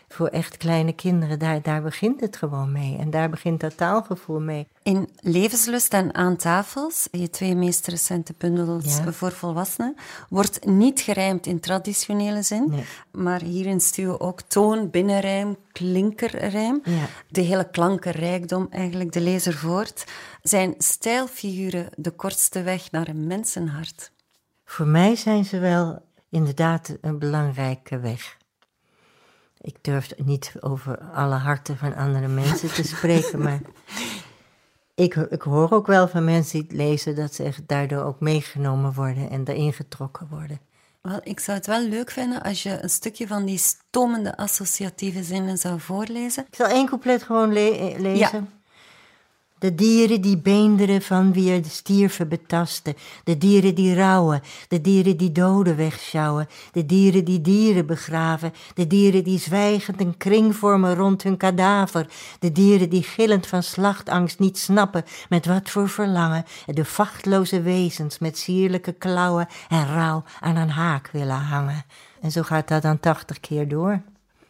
voor 0.07 0.27
echt 0.27 0.57
kleine 0.57 0.93
kinderen, 0.93 1.39
daar, 1.39 1.61
daar 1.61 1.81
begint 1.81 2.21
het 2.21 2.37
gewoon 2.37 2.71
mee. 2.71 2.97
En 2.97 3.09
daar 3.09 3.29
begint 3.29 3.59
dat 3.59 3.77
taalgevoel 3.77 4.39
mee. 4.39 4.67
In 4.83 5.09
Levenslust 5.19 5.93
en 5.93 6.13
Aan 6.13 6.35
tafels, 6.35 7.07
je 7.11 7.29
twee 7.29 7.55
meest 7.55 7.87
recente 7.87 8.33
bundels 8.37 8.99
voor 9.11 9.31
volwassenen, 9.31 9.95
wordt 10.29 10.65
niet 10.65 10.99
gerijmd 10.99 11.45
in 11.45 11.59
traditionele 11.59 12.41
zin, 12.41 12.73
maar 13.11 13.41
hierin 13.41 13.81
stuwen 13.81 14.19
ook 14.19 14.41
toon, 14.41 14.89
binnenrijm, 14.89 15.55
klinkerrijm. 15.71 16.81
Ja. 16.83 17.05
De 17.29 17.41
hele 17.41 17.69
klankenrijkdom 17.69 18.67
eigenlijk 18.69 19.11
de 19.11 19.21
lezer 19.21 19.53
voort. 19.53 20.05
Zijn 20.41 20.73
stijlfiguren 20.77 21.89
de 21.95 22.11
kortste 22.11 22.61
weg 22.61 22.91
naar 22.91 23.07
een 23.07 23.27
mensenhart? 23.27 24.11
Voor 24.65 24.87
mij 24.87 25.15
zijn 25.15 25.45
ze 25.45 25.59
wel 25.59 26.01
inderdaad 26.29 26.97
een 27.01 27.19
belangrijke 27.19 27.99
weg. 27.99 28.36
Ik 29.67 29.75
durf 29.81 30.09
niet 30.17 30.53
over 30.59 30.99
alle 30.99 31.35
harten 31.35 31.77
van 31.77 31.95
andere 31.95 32.27
mensen 32.27 32.73
te 32.73 32.83
spreken, 32.83 33.41
maar 33.41 33.59
ik, 35.05 35.15
ik 35.15 35.41
hoor 35.41 35.71
ook 35.71 35.87
wel 35.87 36.07
van 36.07 36.25
mensen 36.25 36.51
die 36.59 36.67
het 36.67 36.77
lezen 36.77 37.15
dat 37.15 37.33
ze 37.33 37.51
daardoor 37.65 38.03
ook 38.03 38.19
meegenomen 38.19 38.93
worden 38.93 39.29
en 39.29 39.47
erin 39.47 39.73
getrokken 39.73 40.27
worden. 40.29 40.59
Wel, 41.01 41.19
ik 41.23 41.39
zou 41.39 41.57
het 41.57 41.67
wel 41.67 41.87
leuk 41.87 42.11
vinden 42.11 42.43
als 42.43 42.63
je 42.63 42.83
een 42.83 42.89
stukje 42.89 43.27
van 43.27 43.45
die 43.45 43.57
stomende 43.57 44.37
associatieve 44.37 45.23
zinnen 45.23 45.57
zou 45.57 45.79
voorlezen. 45.79 46.45
Ik 46.47 46.55
zal 46.55 46.67
één 46.67 46.85
couplet 46.87 47.23
gewoon 47.23 47.53
le- 47.53 47.69
eh, 47.69 47.99
lezen. 47.99 48.49
De 49.59 49.75
dieren 49.75 50.21
die 50.21 50.37
beenderen 50.37 51.01
van 51.01 51.33
wie 51.33 51.51
er 51.51 51.65
stierven 51.65 52.27
betasten. 52.27 52.95
De 53.23 53.37
dieren 53.37 53.75
die 53.75 53.95
rouwen. 53.95 54.41
De 54.67 54.81
dieren 54.81 55.17
die 55.17 55.31
doden 55.31 55.75
wegsjouwen. 55.75 56.47
De 56.71 56.85
dieren 56.85 57.25
die 57.25 57.41
dieren 57.41 57.85
begraven. 57.85 58.53
De 58.73 58.87
dieren 58.87 59.23
die 59.23 59.39
zwijgend 59.39 60.01
een 60.01 60.17
kring 60.17 60.55
vormen 60.55 60.95
rond 60.95 61.23
hun 61.23 61.37
kadaver. 61.37 62.07
De 62.39 62.51
dieren 62.51 62.89
die 62.89 63.03
gillend 63.03 63.47
van 63.47 63.63
slachtangst 63.63 64.39
niet 64.39 64.57
snappen 64.57 65.03
met 65.29 65.45
wat 65.45 65.69
voor 65.69 65.89
verlangen. 65.89 66.45
De 66.65 66.85
vachtloze 66.85 67.61
wezens 67.61 68.19
met 68.19 68.37
sierlijke 68.37 68.93
klauwen 68.93 69.47
en 69.69 69.87
rouw 69.87 70.23
aan 70.39 70.55
een 70.55 70.69
haak 70.69 71.09
willen 71.11 71.35
hangen. 71.35 71.85
En 72.21 72.31
zo 72.31 72.41
gaat 72.41 72.67
dat 72.67 72.81
dan 72.81 72.99
tachtig 72.99 73.39
keer 73.39 73.67
door. 73.67 74.01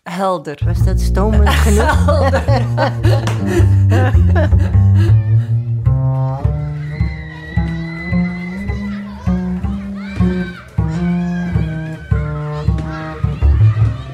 Helder. 0.10 0.60
Was 0.66 0.84
dat 0.84 1.00
stomelijk 1.00 1.56
genoeg? 1.66 2.30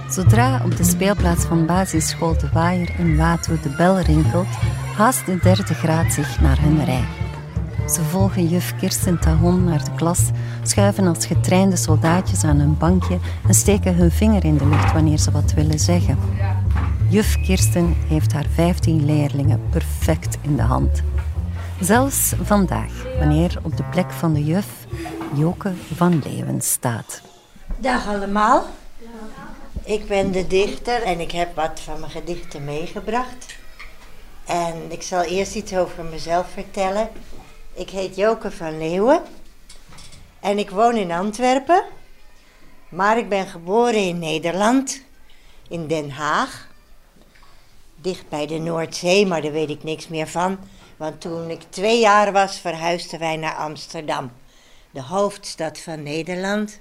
Zodra 0.09 0.61
op 0.63 0.77
de 0.77 0.83
speelplaats 0.83 1.45
van 1.45 1.65
basisschool 1.65 2.37
De 2.37 2.49
Waaier 2.53 2.89
in 2.97 3.17
Wato 3.17 3.53
de 3.61 3.69
bel 3.77 3.99
rinkelt, 3.99 4.47
haast 4.97 5.25
de 5.25 5.37
derde 5.37 5.73
graad 5.73 6.13
zich 6.13 6.41
naar 6.41 6.61
hun 6.61 6.85
rij. 6.85 7.22
Ze 7.87 8.01
volgen 8.01 8.47
juf 8.47 8.75
Kirsten 8.75 9.19
Tahon 9.19 9.63
naar 9.63 9.83
de 9.83 9.95
klas, 9.95 10.19
schuiven 10.63 11.07
als 11.07 11.25
getrainde 11.25 11.75
soldaatjes 11.75 12.43
aan 12.43 12.59
hun 12.59 12.77
bankje 12.77 13.19
en 13.47 13.53
steken 13.53 13.95
hun 13.95 14.11
vinger 14.11 14.45
in 14.45 14.57
de 14.57 14.65
lucht 14.65 14.91
wanneer 14.91 15.17
ze 15.17 15.31
wat 15.31 15.53
willen 15.53 15.79
zeggen. 15.79 16.19
Juf 17.09 17.41
Kirsten 17.41 17.95
heeft 18.07 18.33
haar 18.33 18.45
15 18.53 19.05
leerlingen 19.05 19.61
perfect 19.69 20.37
in 20.41 20.55
de 20.55 20.61
hand. 20.61 21.01
Zelfs 21.79 22.33
vandaag, 22.41 22.91
wanneer 23.19 23.59
op 23.63 23.77
de 23.77 23.83
plek 23.83 24.11
van 24.11 24.33
de 24.33 24.43
juf 24.43 24.67
Joke 25.33 25.73
van 25.95 26.21
Leeuwen 26.23 26.61
staat. 26.61 27.21
Dag 27.77 28.07
allemaal. 28.07 28.65
Ik 29.83 30.07
ben 30.07 30.31
de 30.31 30.47
dichter 30.47 31.01
en 31.03 31.19
ik 31.19 31.31
heb 31.31 31.55
wat 31.55 31.79
van 31.79 31.99
mijn 31.99 32.11
gedichten 32.11 32.63
meegebracht. 32.63 33.55
En 34.45 34.91
ik 34.91 35.01
zal 35.01 35.21
eerst 35.21 35.55
iets 35.55 35.75
over 35.75 36.03
mezelf 36.03 36.47
vertellen. 36.53 37.09
Ik 37.75 37.89
heet 37.89 38.15
Joke 38.15 38.51
van 38.51 38.77
Leeuwen 38.77 39.21
en 40.39 40.57
ik 40.57 40.69
woon 40.69 40.95
in 40.95 41.11
Antwerpen. 41.11 41.83
Maar 42.89 43.17
ik 43.17 43.29
ben 43.29 43.47
geboren 43.47 44.07
in 44.07 44.19
Nederland, 44.19 45.01
in 45.69 45.87
Den 45.87 46.11
Haag. 46.11 46.67
Dicht 47.95 48.29
bij 48.29 48.47
de 48.47 48.57
Noordzee, 48.57 49.25
maar 49.25 49.41
daar 49.41 49.51
weet 49.51 49.69
ik 49.69 49.83
niks 49.83 50.07
meer 50.07 50.27
van. 50.27 50.57
Want 50.97 51.21
toen 51.21 51.49
ik 51.49 51.61
twee 51.69 51.99
jaar 51.99 52.31
was, 52.31 52.57
verhuisden 52.57 53.19
wij 53.19 53.35
naar 53.35 53.55
Amsterdam, 53.55 54.31
de 54.91 55.01
hoofdstad 55.01 55.79
van 55.79 56.03
Nederland. 56.03 56.79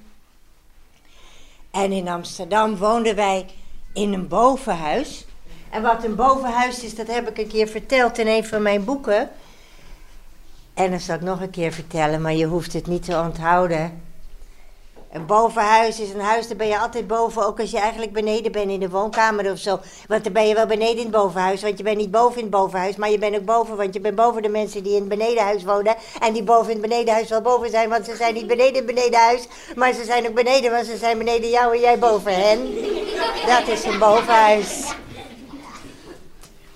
En 1.71 1.93
in 1.93 2.09
Amsterdam 2.09 2.77
woonden 2.77 3.15
wij 3.15 3.47
in 3.93 4.13
een 4.13 4.29
bovenhuis. 4.29 5.25
En 5.71 5.83
wat 5.83 6.05
een 6.05 6.15
bovenhuis 6.15 6.83
is, 6.83 6.95
dat 6.95 7.07
heb 7.07 7.29
ik 7.29 7.39
een 7.39 7.49
keer 7.49 7.69
verteld 7.69 8.19
in 8.19 8.27
een 8.27 8.45
van 8.45 8.63
mijn 8.63 8.85
boeken. 8.85 9.31
En 10.83 11.01
zal 11.01 11.15
ik 11.15 11.21
nog 11.21 11.41
een 11.41 11.51
keer 11.51 11.73
vertellen, 11.73 12.23
maar 12.23 12.35
je 12.35 12.47
hoeft 12.47 12.73
het 12.73 12.87
niet 12.87 13.05
te 13.05 13.17
onthouden. 13.17 14.03
Een 15.13 15.27
bovenhuis 15.27 16.01
is 16.01 16.13
een 16.13 16.21
huis, 16.21 16.49
daar 16.49 16.57
ben 16.57 16.67
je 16.67 16.79
altijd 16.79 17.07
boven, 17.07 17.47
ook 17.47 17.61
als 17.61 17.71
je 17.71 17.79
eigenlijk 17.79 18.13
beneden 18.13 18.53
bent 18.53 18.71
in 18.71 18.81
de 18.81 18.89
woonkamer 18.89 19.51
of 19.51 19.59
zo. 19.59 19.81
Want 20.09 20.25
dan 20.25 20.33
ben 20.33 20.49
je 20.49 20.55
wel 20.55 20.67
beneden 20.67 20.97
in 20.97 21.03
het 21.03 21.11
bovenhuis, 21.11 21.63
want 21.63 21.79
je 21.79 21.85
bent 21.85 21.97
niet 21.97 22.11
boven 22.11 22.37
in 22.37 22.43
het 22.43 22.51
bovenhuis, 22.51 22.97
maar 22.97 23.11
je 23.11 23.19
bent 23.19 23.37
ook 23.37 23.45
boven, 23.45 23.77
want 23.77 23.95
je 23.95 24.01
bent 24.01 24.15
boven 24.15 24.43
de 24.43 24.49
mensen 24.49 24.83
die 24.83 24.93
in 24.93 25.01
het 25.01 25.09
benedenhuis 25.09 25.65
wonen. 25.65 25.95
En 26.21 26.33
die 26.33 26.43
boven 26.43 26.73
in 26.73 26.81
het 26.81 26.89
benedenhuis 26.89 27.29
wel 27.29 27.41
boven 27.41 27.71
zijn, 27.71 27.89
want 27.89 28.05
ze 28.05 28.17
zijn 28.17 28.35
niet 28.35 28.47
beneden 28.47 28.81
in 28.81 28.87
het 28.87 28.95
benedenhuis, 28.95 29.49
maar 29.75 29.93
ze 29.93 30.05
zijn 30.05 30.29
ook 30.29 30.35
beneden, 30.35 30.71
want 30.71 30.87
ze 30.87 30.97
zijn 30.97 31.19
beneden 31.19 31.51
jou 31.51 31.75
en 31.75 31.81
jij 31.81 31.99
boven 31.99 32.35
hen. 32.35 32.59
Dat 33.47 33.69
is 33.69 33.85
een 33.85 33.99
bovenhuis. 33.99 34.95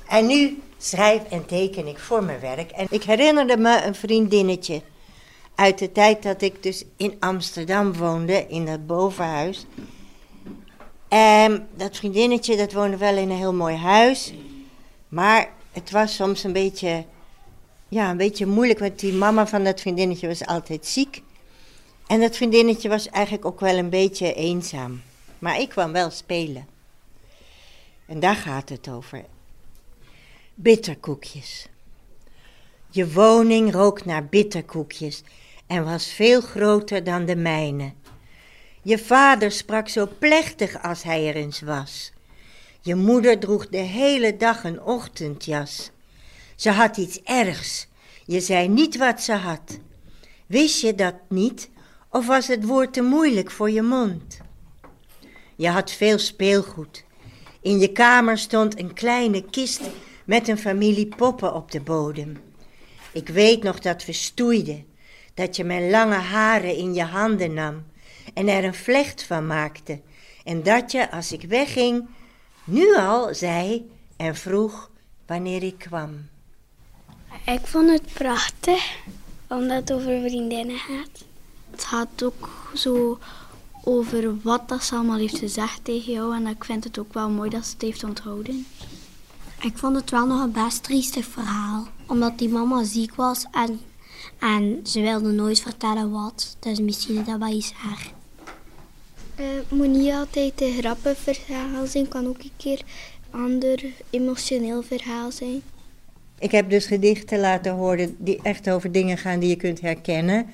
En 0.09 0.27
nu 0.27 0.63
schrijf 0.87 1.23
en 1.31 1.47
teken 1.47 1.87
ik 1.87 1.99
voor 1.99 2.25
mijn 2.25 2.41
werk. 2.41 2.71
En 2.71 2.87
ik 2.91 3.03
herinnerde 3.03 3.57
me 3.57 3.83
een 3.85 3.95
vriendinnetje 3.95 4.83
uit 5.55 5.79
de 5.79 5.93
tijd 5.93 6.23
dat 6.23 6.43
ik 6.43 6.63
dus 6.63 6.85
in 6.97 7.17
Amsterdam 7.21 7.93
woonde, 7.93 8.47
in 8.49 8.67
dat 8.67 8.87
bovenhuis. 8.87 9.67
En 11.09 11.69
dat 11.77 11.97
vriendinnetje, 11.97 12.57
dat 12.57 12.73
woonde 12.73 12.97
wel 12.97 13.17
in 13.17 13.31
een 13.31 13.37
heel 13.37 13.55
mooi 13.55 13.77
huis. 13.77 14.35
Maar 15.09 15.49
het 15.73 15.91
was 15.91 16.15
soms 16.15 16.45
een 16.45 16.53
beetje, 16.53 17.05
ja, 17.89 18.11
een 18.11 18.17
beetje 18.17 18.47
moeilijk, 18.47 18.79
want 18.79 18.99
die 18.99 19.13
mama 19.13 19.47
van 19.47 19.65
dat 19.65 19.81
vriendinnetje 19.81 20.27
was 20.27 20.47
altijd 20.47 20.87
ziek. 20.87 21.23
En 22.07 22.21
dat 22.21 22.37
vriendinnetje 22.37 22.89
was 22.89 23.09
eigenlijk 23.09 23.45
ook 23.45 23.61
wel 23.61 23.77
een 23.77 23.91
beetje 23.91 24.35
eenzaam. 24.35 25.03
Maar 25.39 25.61
ik 25.61 25.69
kwam 25.69 25.93
wel 25.93 26.11
spelen. 26.11 26.67
En 28.07 28.21
daar 28.21 28.37
gaat 28.37 28.69
het 28.69 28.89
over. 28.89 29.25
Bitterkoekjes. 30.59 31.69
Je 32.91 33.13
woning 33.13 33.73
rook 33.73 34.05
naar 34.05 34.27
bitterkoekjes 34.27 35.23
en 35.67 35.85
was 35.85 36.07
veel 36.07 36.41
groter 36.41 37.05
dan 37.05 37.25
de 37.25 37.37
mijne. 37.37 37.93
Je 38.83 38.99
vader 38.99 39.51
sprak 39.51 39.89
zo 39.89 40.09
plechtig 40.19 40.83
als 40.83 41.03
hij 41.03 41.29
er 41.29 41.35
eens 41.35 41.61
was. 41.61 42.13
Je 42.81 42.95
moeder 42.95 43.39
droeg 43.39 43.69
de 43.69 43.77
hele 43.77 44.37
dag 44.37 44.65
een 44.65 44.83
ochtendjas. 44.83 45.91
Ze 46.55 46.71
had 46.71 46.97
iets 46.97 47.21
ergs. 47.23 47.87
Je 48.25 48.41
zei 48.41 48.69
niet 48.69 48.97
wat 48.97 49.21
ze 49.21 49.33
had. 49.33 49.79
Wist 50.47 50.81
je 50.81 50.95
dat 50.95 51.15
niet, 51.29 51.71
of 52.11 52.27
was 52.27 52.47
het 52.47 52.65
woord 52.65 52.93
te 52.93 53.03
moeilijk 53.03 53.51
voor 53.51 53.71
je 53.71 53.83
mond? 53.83 54.39
Je 55.57 55.69
had 55.69 55.91
veel 55.91 56.19
speelgoed. 56.19 57.05
In 57.61 57.79
je 57.79 57.93
kamer 57.93 58.39
stond 58.39 58.79
een 58.79 58.95
kleine 58.95 59.45
kist 59.51 59.81
met 60.27 60.49
een 60.49 60.59
familie 60.59 61.07
poppen 61.07 61.55
op 61.55 61.71
de 61.71 61.81
bodem. 61.81 62.37
Ik 63.13 63.29
weet 63.29 63.63
nog 63.63 63.79
dat 63.79 64.05
we 64.05 64.13
stoeiden, 64.13 64.87
dat 65.35 65.57
je 65.57 65.65
mijn 65.65 65.91
lange 65.91 66.15
haren 66.15 66.77
in 66.77 66.95
je 66.95 67.05
handen 67.05 67.55
nam 67.55 67.85
en 68.35 68.49
er 68.49 68.65
een 68.65 68.75
vlecht 68.75 69.23
van 69.23 69.47
maakte. 69.47 70.01
En 70.45 70.63
dat 70.63 70.93
je, 70.93 71.11
als 71.11 71.33
ik 71.33 71.43
wegging, 71.43 72.09
nu 72.65 72.97
al 72.97 73.35
zei 73.35 73.91
en 74.17 74.37
vroeg 74.37 74.91
wanneer 75.27 75.63
ik 75.63 75.79
kwam. 75.79 76.29
Ik 77.47 77.67
vond 77.67 77.91
het 77.91 78.13
prachtig, 78.13 78.97
omdat 79.49 79.77
het 79.77 79.93
over 79.93 80.21
vriendinnen 80.21 80.79
gaat. 80.79 81.25
Het 81.71 81.85
gaat 81.85 82.23
ook 82.23 82.71
zo 82.75 83.19
over 83.85 84.41
wat 84.43 84.69
dat 84.69 84.85
ze 84.85 84.95
allemaal 84.95 85.19
heeft 85.19 85.39
gezegd 85.39 85.85
tegen 85.85 86.13
jou. 86.13 86.35
En 86.35 86.47
ik 86.47 86.65
vind 86.65 86.85
het 86.85 86.99
ook 86.99 87.15
wel 87.15 87.31
mooi 87.31 87.51
dat 87.51 87.67
ze 87.67 87.73
het 87.73 87.83
heeft 87.83 88.05
onthouden. 88.05 88.67
Ik 89.61 89.79
vond 89.79 89.97
het 89.97 90.11
wel 90.11 90.27
nog 90.27 90.43
een 90.43 90.53
best 90.53 90.83
triestig 90.83 91.25
verhaal. 91.27 91.87
Omdat 92.07 92.39
die 92.39 92.49
mama 92.49 92.85
ziek 92.85 93.15
was 93.15 93.47
en, 93.53 93.81
en 94.39 94.81
ze 94.83 95.01
wilde 95.01 95.33
nooit 95.33 95.61
vertellen 95.61 96.11
wat. 96.11 96.57
Dus 96.61 96.81
misschien 96.81 97.19
is 97.19 97.27
dat 97.27 97.39
wel 97.39 97.57
iets 97.57 97.75
erg. 97.91 98.11
Het 99.35 99.71
moet 99.71 99.89
niet 99.89 100.13
altijd 100.13 100.61
een 100.61 100.79
grappig 100.79 101.19
verhaal 101.19 101.87
zijn, 101.87 102.09
kan 102.09 102.27
ook 102.27 102.39
een 102.39 102.51
keer 102.57 102.83
een 103.31 103.41
ander 103.41 103.85
emotioneel 104.11 104.83
verhaal 104.83 105.33
zijn. 105.33 105.63
Ik 106.39 106.51
heb 106.51 106.71
dus 106.71 106.87
gedichten 106.87 107.39
laten 107.39 107.73
horen 107.73 108.17
die 108.19 108.39
echt 108.43 108.71
over 108.71 108.93
dingen 108.93 109.19
gaan 109.19 109.39
die 109.39 109.49
je 109.49 109.57
kunt 109.57 109.81
herkennen, 109.81 110.47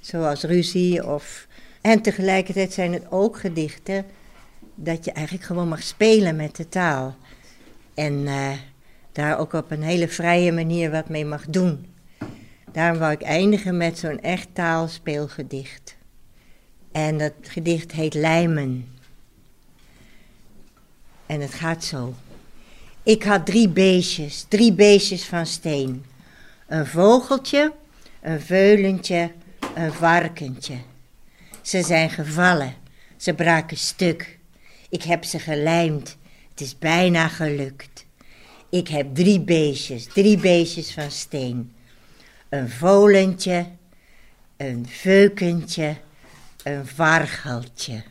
zoals 0.00 0.42
ruzie 0.42 1.06
of. 1.06 1.46
En 1.80 2.02
tegelijkertijd 2.02 2.72
zijn 2.72 2.92
het 2.92 3.10
ook 3.10 3.38
gedichten 3.38 4.04
dat 4.74 5.04
je 5.04 5.12
eigenlijk 5.12 5.46
gewoon 5.46 5.68
mag 5.68 5.82
spelen 5.82 6.36
met 6.36 6.56
de 6.56 6.68
taal. 6.68 7.16
En 7.94 8.26
eh, 8.26 8.52
daar 9.12 9.38
ook 9.38 9.52
op 9.52 9.70
een 9.70 9.82
hele 9.82 10.08
vrije 10.08 10.52
manier 10.52 10.90
wat 10.90 11.08
mee 11.08 11.24
mag 11.24 11.46
doen. 11.46 11.86
Daarom 12.72 12.98
wou 12.98 13.12
ik 13.12 13.22
eindigen 13.22 13.76
met 13.76 13.98
zo'n 13.98 14.20
echt 14.20 14.48
taalspeelgedicht. 14.52 15.96
En 16.92 17.18
dat 17.18 17.32
gedicht 17.42 17.92
heet 17.92 18.14
Lijmen. 18.14 18.88
En 21.26 21.40
het 21.40 21.54
gaat 21.54 21.84
zo. 21.84 22.14
Ik 23.02 23.22
had 23.22 23.46
drie 23.46 23.68
beestjes, 23.68 24.44
drie 24.48 24.72
beestjes 24.72 25.24
van 25.24 25.46
steen. 25.46 26.04
Een 26.66 26.86
vogeltje, 26.86 27.72
een 28.20 28.40
veulentje, 28.40 29.32
een 29.74 29.92
varkentje. 29.92 30.76
Ze 31.62 31.82
zijn 31.82 32.10
gevallen, 32.10 32.74
ze 33.16 33.34
braken 33.34 33.76
stuk. 33.76 34.38
Ik 34.88 35.02
heb 35.02 35.24
ze 35.24 35.38
gelijmd, 35.38 36.16
het 36.60 36.68
is 36.68 36.78
bijna 36.78 37.28
gelukt. 37.28 38.06
Ik 38.70 38.88
heb 38.88 39.14
drie 39.14 39.40
beestjes, 39.40 40.06
drie 40.06 40.38
beestjes 40.38 40.92
van 40.92 41.10
steen. 41.10 41.72
Een 42.48 42.70
volentje, 42.70 43.66
een 44.56 44.86
veukentje, 44.88 45.96
Een 46.62 46.86
vargeltje. 46.86 48.02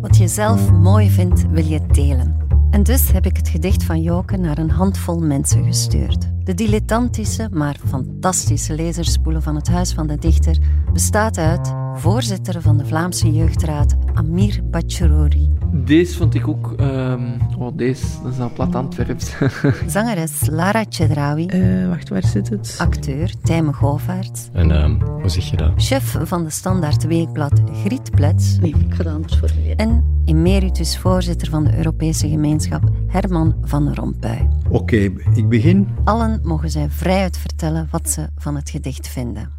Wat 0.00 0.16
je 0.16 0.28
zelf 0.28 0.70
mooi 0.70 1.10
vindt, 1.10 1.50
wil 1.50 1.64
je 1.64 1.86
delen. 1.86 2.43
En 2.74 2.82
dus 2.82 3.12
heb 3.12 3.26
ik 3.26 3.36
het 3.36 3.48
gedicht 3.48 3.84
van 3.84 4.02
Joke 4.02 4.36
naar 4.36 4.58
een 4.58 4.70
handvol 4.70 5.18
mensen 5.18 5.64
gestuurd. 5.64 6.28
De 6.44 6.54
dilettantische, 6.54 7.48
maar 7.52 7.76
fantastische 7.86 8.74
lezerspoelen 8.74 9.42
van 9.42 9.54
het 9.54 9.68
Huis 9.68 9.92
van 9.92 10.06
de 10.06 10.18
Dichter 10.18 10.58
bestaat 10.92 11.38
uit 11.38 11.83
voorzitter 11.94 12.62
van 12.62 12.76
de 12.78 12.86
Vlaamse 12.86 13.32
Jeugdraad 13.32 13.94
Amir 14.14 14.60
Bachirori, 14.70 15.52
Deze 15.72 16.16
vond 16.16 16.34
ik 16.34 16.48
ook... 16.48 16.72
ehm, 16.76 17.22
oh, 17.58 17.76
deze, 17.76 18.06
dat 18.22 18.32
is 18.32 18.38
al 18.38 18.50
plat 18.52 18.74
Antwerps. 18.74 19.32
zangeres 19.86 20.46
Lara 20.50 20.84
Chedraoui, 20.88 21.46
Eh, 21.46 21.88
wacht, 21.88 22.08
waar 22.08 22.26
zit 22.26 22.48
het? 22.48 22.74
acteur 22.78 23.32
Tijme 23.42 23.72
Govaerts, 23.72 24.48
En 24.52 24.70
ehm, 24.70 25.00
hoe 25.20 25.28
zeg 25.28 25.50
je 25.50 25.56
dat? 25.56 25.72
chef 25.76 26.16
van 26.22 26.44
de 26.44 26.50
Standaard 26.50 27.06
Weekblad 27.06 27.60
Griet 27.84 28.10
Plets 28.10 28.58
Nee, 28.58 28.74
ik 28.78 28.94
ga 28.94 29.02
dat 29.02 29.12
anders 29.14 29.34
formuleren. 29.34 29.76
en 29.76 30.04
emeritus 30.24 30.98
voorzitter 30.98 31.48
van 31.50 31.64
de 31.64 31.76
Europese 31.76 32.28
gemeenschap 32.28 32.82
Herman 33.06 33.54
van 33.62 33.94
Rompuy. 33.94 34.48
Oké, 34.70 34.96
ik 35.34 35.48
begin. 35.48 35.88
Allen 36.04 36.40
mogen 36.42 36.70
zij 36.70 36.90
vrijuit 36.90 37.36
vertellen 37.38 37.88
wat 37.90 38.10
ze 38.10 38.28
van 38.36 38.54
het 38.56 38.70
gedicht 38.70 39.08
vinden. 39.08 39.50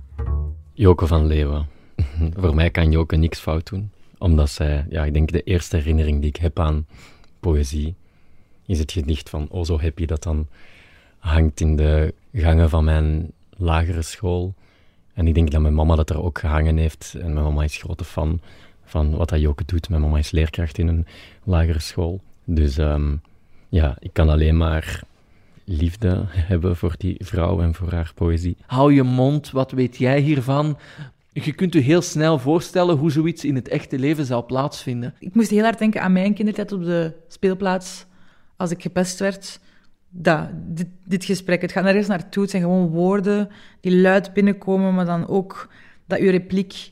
Joke 0.74 1.08
van 1.08 1.26
Leeuwen. 1.26 1.66
Voor 2.42 2.56
mij 2.56 2.70
kan 2.70 2.92
Joke 2.92 3.16
niks 3.16 3.40
fout 3.40 3.70
doen. 3.70 3.92
Omdat 4.18 4.50
zij, 4.50 4.86
ja, 4.90 5.06
ik 5.06 5.14
denk 5.14 5.32
de 5.32 5.44
eerste 5.44 5.78
herinnering 5.78 6.20
die 6.20 6.30
ik 6.30 6.36
heb 6.36 6.60
aan 6.60 6.86
poëzie, 7.40 7.96
is 8.66 8.80
het 8.80 8.92
gedicht 8.92 9.30
van 9.30 9.48
O 9.52 9.64
zo 9.64 9.80
happy 9.80 10.06
dat 10.06 10.24
dan 10.24 10.48
hangt 11.18 11.60
in 11.60 11.76
de 11.76 12.14
gangen 12.34 12.70
van 12.70 12.84
mijn 12.84 13.32
lagere 13.58 14.02
school. 14.02 14.54
En 15.14 15.28
ik 15.28 15.34
denk 15.34 15.52
dat 15.52 15.62
mijn 15.62 15.74
mama 15.74 15.96
dat 15.96 16.10
er 16.10 16.24
ook 16.24 16.40
gehangen 16.40 16.78
heeft. 16.78 17.16
En 17.22 17.34
mijn 17.34 17.46
mama 17.46 17.64
is 17.64 17.78
grote 17.78 18.04
fan 18.04 18.40
van 18.84 19.16
wat 19.16 19.30
dat 19.30 19.40
Joke 19.40 19.64
doet. 19.66 19.90
Mijn 19.90 20.02
mama 20.02 20.18
is 20.18 20.32
leerkracht 20.32 20.78
in 20.78 20.88
een 20.88 21.06
lagere 21.44 21.80
school. 21.80 22.22
Dus 22.44 22.78
ehm, 22.78 23.16
ja, 23.70 23.98
ik 24.00 24.10
kan 24.14 24.30
alleen 24.30 24.58
maar 24.58 25.04
liefde 25.64 26.24
hebben 26.52 26.76
voor 26.76 26.96
die 26.98 27.16
vrouw 27.20 27.62
en 27.62 27.74
voor 27.74 27.92
haar 27.92 28.12
poëzie. 28.16 28.58
Hou 28.66 28.94
je 28.94 29.04
mond, 29.04 29.52
wat 29.52 29.72
weet 29.72 29.98
jij 29.98 30.20
hiervan? 30.20 30.78
Je 31.44 31.54
kunt 31.54 31.74
je 31.74 31.80
heel 31.80 32.02
snel 32.02 32.40
voorstellen 32.40 32.98
hoe 32.98 33.12
zoiets 33.12 33.46
in 33.46 33.56
het 33.56 33.68
echte 33.68 34.00
leven 34.00 34.26
zou 34.26 34.44
plaatsvinden. 34.44 35.16
Ik 35.20 35.36
moest 35.36 35.50
heel 35.50 35.64
hard 35.64 35.80
denken 35.80 36.02
aan 36.02 36.12
mijn 36.12 36.34
kindertijd 36.34 36.72
op 36.72 36.84
de 36.84 37.14
speelplaats. 37.28 38.06
Als 38.58 38.72
ik 38.72 38.82
gepest 38.82 39.20
werd. 39.20 39.60
Dat, 40.10 40.50
dit, 40.54 40.88
dit 41.06 41.26
gesprek, 41.26 41.62
het 41.62 41.72
gaat 41.72 41.84
nergens 41.84 42.08
naartoe. 42.08 42.42
Het 42.42 42.52
zijn 42.52 42.64
gewoon 42.64 42.88
woorden 42.88 43.50
die 43.82 43.98
luid 43.98 44.34
binnenkomen, 44.34 44.94
maar 44.94 45.06
dan 45.06 45.28
ook 45.28 45.70
dat 46.08 46.20
uw 46.20 46.30
repliek 46.30 46.92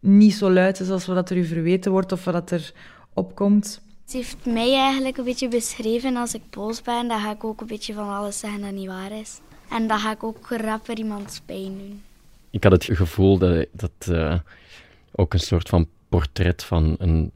niet 0.00 0.34
zo 0.34 0.50
luid 0.50 0.80
is 0.80 0.90
als 0.90 1.06
wat 1.06 1.30
er 1.30 1.36
u 1.36 1.44
verweten 1.44 1.92
wordt 1.92 2.12
of 2.12 2.24
wat 2.24 2.50
er 2.50 2.72
opkomt. 3.14 3.82
Ze 4.04 4.16
heeft 4.16 4.46
mij 4.46 4.74
eigenlijk 4.74 5.16
een 5.16 5.24
beetje 5.24 5.48
beschreven 5.48 6.16
als 6.16 6.34
ik 6.34 6.42
boos 6.50 6.82
ben. 6.82 7.08
Dan 7.08 7.20
ga 7.20 7.30
ik 7.30 7.44
ook 7.44 7.60
een 7.60 7.66
beetje 7.66 7.94
van 7.94 8.08
alles 8.08 8.38
zeggen 8.38 8.60
dat 8.60 8.72
niet 8.72 8.86
waar 8.86 9.12
is. 9.12 9.40
En 9.70 9.86
dan 9.86 9.98
ga 9.98 10.10
ik 10.10 10.22
ook 10.22 10.46
rapper 10.48 10.98
iemands 10.98 11.40
pijn 11.40 11.78
doen. 11.78 12.02
Ik 12.50 12.62
had 12.62 12.72
het 12.72 12.84
gevoel 12.84 13.38
dat 13.38 13.66
dat 13.72 14.08
eh, 14.08 14.38
ook 15.12 15.34
een 15.34 15.40
soort 15.40 15.68
van 15.68 15.88
portret 16.08 16.64
van 16.64 16.96
een, 16.98 17.32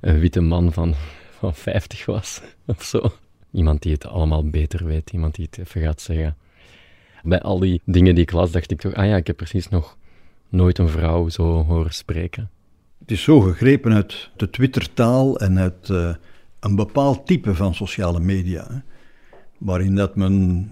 witte 0.20 0.40
man 0.40 0.72
van, 0.72 0.94
van 1.38 1.54
50 1.54 2.06
was, 2.06 2.40
of 2.66 2.82
zo. 2.82 3.12
Iemand 3.50 3.82
die 3.82 3.92
het 3.92 4.06
allemaal 4.06 4.50
beter 4.50 4.84
weet, 4.84 5.10
iemand 5.10 5.34
die 5.34 5.46
het 5.50 5.58
even 5.58 5.82
gaat 5.82 6.00
zeggen. 6.00 6.36
Bij 7.22 7.40
al 7.40 7.58
die 7.58 7.80
dingen 7.84 8.14
die 8.14 8.24
ik 8.24 8.32
las, 8.32 8.50
dacht 8.50 8.70
ik 8.70 8.80
toch, 8.80 8.94
ah 8.94 9.06
ja, 9.06 9.16
ik 9.16 9.26
heb 9.26 9.36
precies 9.36 9.68
nog 9.68 9.96
nooit 10.48 10.78
een 10.78 10.88
vrouw 10.88 11.28
zo 11.28 11.64
horen 11.64 11.94
spreken. 11.94 12.50
Het 12.98 13.10
is 13.10 13.22
zo 13.22 13.40
gegrepen 13.40 13.92
uit 13.92 14.30
de 14.36 14.50
Twittertaal 14.50 15.38
en 15.38 15.58
uit 15.58 15.90
eh, 15.90 16.14
een 16.60 16.76
bepaald 16.76 17.26
type 17.26 17.54
van 17.54 17.74
sociale 17.74 18.20
media. 18.20 18.84
Waarin 19.58 19.94
dat 19.94 20.16
men 20.16 20.70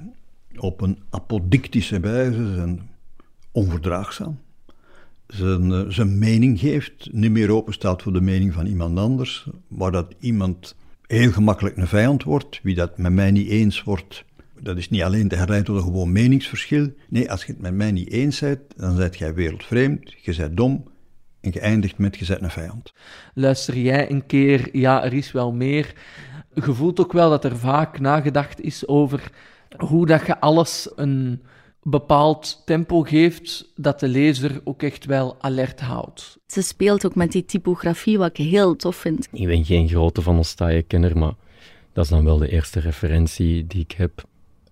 op 0.60 0.80
een 0.80 0.98
apodictische 1.10 2.00
wijze 2.00 2.54
zijn 2.54 2.90
onverdraagzaam 3.52 4.38
zijn, 5.32 5.72
eh, 5.72 5.80
zijn 5.88 6.18
mening 6.18 6.60
geeft, 6.60 7.08
niet 7.12 7.30
meer 7.30 7.50
open 7.50 7.72
staat 7.72 8.02
voor 8.02 8.12
de 8.12 8.20
mening 8.20 8.52
van 8.52 8.66
iemand 8.66 8.98
anders, 8.98 9.48
waar 9.68 9.92
dat 9.92 10.14
iemand 10.20 10.76
heel 11.06 11.32
gemakkelijk 11.32 11.76
een 11.76 11.86
vijand 11.86 12.22
wordt, 12.22 12.60
wie 12.62 12.74
dat 12.74 12.98
met 12.98 13.12
mij 13.12 13.30
niet 13.30 13.48
eens 13.48 13.82
wordt. 13.82 14.24
Dat 14.60 14.76
is 14.76 14.90
niet 14.90 15.02
alleen 15.02 15.28
te 15.28 15.36
herleiden 15.36 15.66
tot 15.66 15.76
een 15.76 15.88
gewoon 15.90 16.12
meningsverschil. 16.12 16.92
Nee, 17.08 17.30
als 17.30 17.44
je 17.44 17.52
het 17.52 17.60
met 17.60 17.74
mij 17.74 17.92
niet 17.92 18.10
eens 18.10 18.40
bent, 18.40 18.60
dan 18.76 18.96
zijt 18.96 19.18
jij 19.18 19.34
wereldvreemd, 19.34 20.14
je 20.22 20.36
bent 20.36 20.56
dom 20.56 20.84
en 21.40 21.50
je 21.52 21.60
eindigt 21.60 21.98
met 21.98 22.16
je 22.16 22.26
bent 22.26 22.42
een 22.42 22.50
vijand. 22.50 22.92
Luister 23.34 23.78
jij 23.78 24.10
een 24.10 24.26
keer, 24.26 24.76
ja, 24.76 25.04
er 25.04 25.12
is 25.12 25.32
wel 25.32 25.52
meer. 25.52 25.94
Je 26.54 26.74
voelt 26.74 27.00
ook 27.00 27.12
wel 27.12 27.30
dat 27.30 27.44
er 27.44 27.58
vaak 27.58 28.00
nagedacht 28.00 28.60
is 28.60 28.88
over 28.88 29.30
hoe 29.78 30.06
dat 30.06 30.26
je 30.26 30.40
alles 30.40 30.90
een 30.96 31.42
bepaald 31.82 32.62
tempo 32.64 33.02
geeft, 33.02 33.72
dat 33.76 34.00
de 34.00 34.08
lezer 34.08 34.60
ook 34.64 34.82
echt 34.82 35.04
wel 35.04 35.36
alert 35.40 35.80
houdt. 35.80 36.38
Ze 36.46 36.62
speelt 36.62 37.06
ook 37.06 37.14
met 37.14 37.32
die 37.32 37.44
typografie, 37.44 38.18
wat 38.18 38.38
ik 38.38 38.46
heel 38.46 38.76
tof 38.76 38.96
vind. 38.96 39.28
Ik 39.32 39.46
ben 39.46 39.64
geen 39.64 39.88
grote 39.88 40.22
Van 40.22 40.38
Ostaaien-kenner, 40.38 41.18
maar 41.18 41.34
dat 41.92 42.04
is 42.04 42.10
dan 42.10 42.24
wel 42.24 42.38
de 42.38 42.48
eerste 42.48 42.80
referentie 42.80 43.66
die 43.66 43.82
ik 43.82 43.92
heb. 43.92 44.24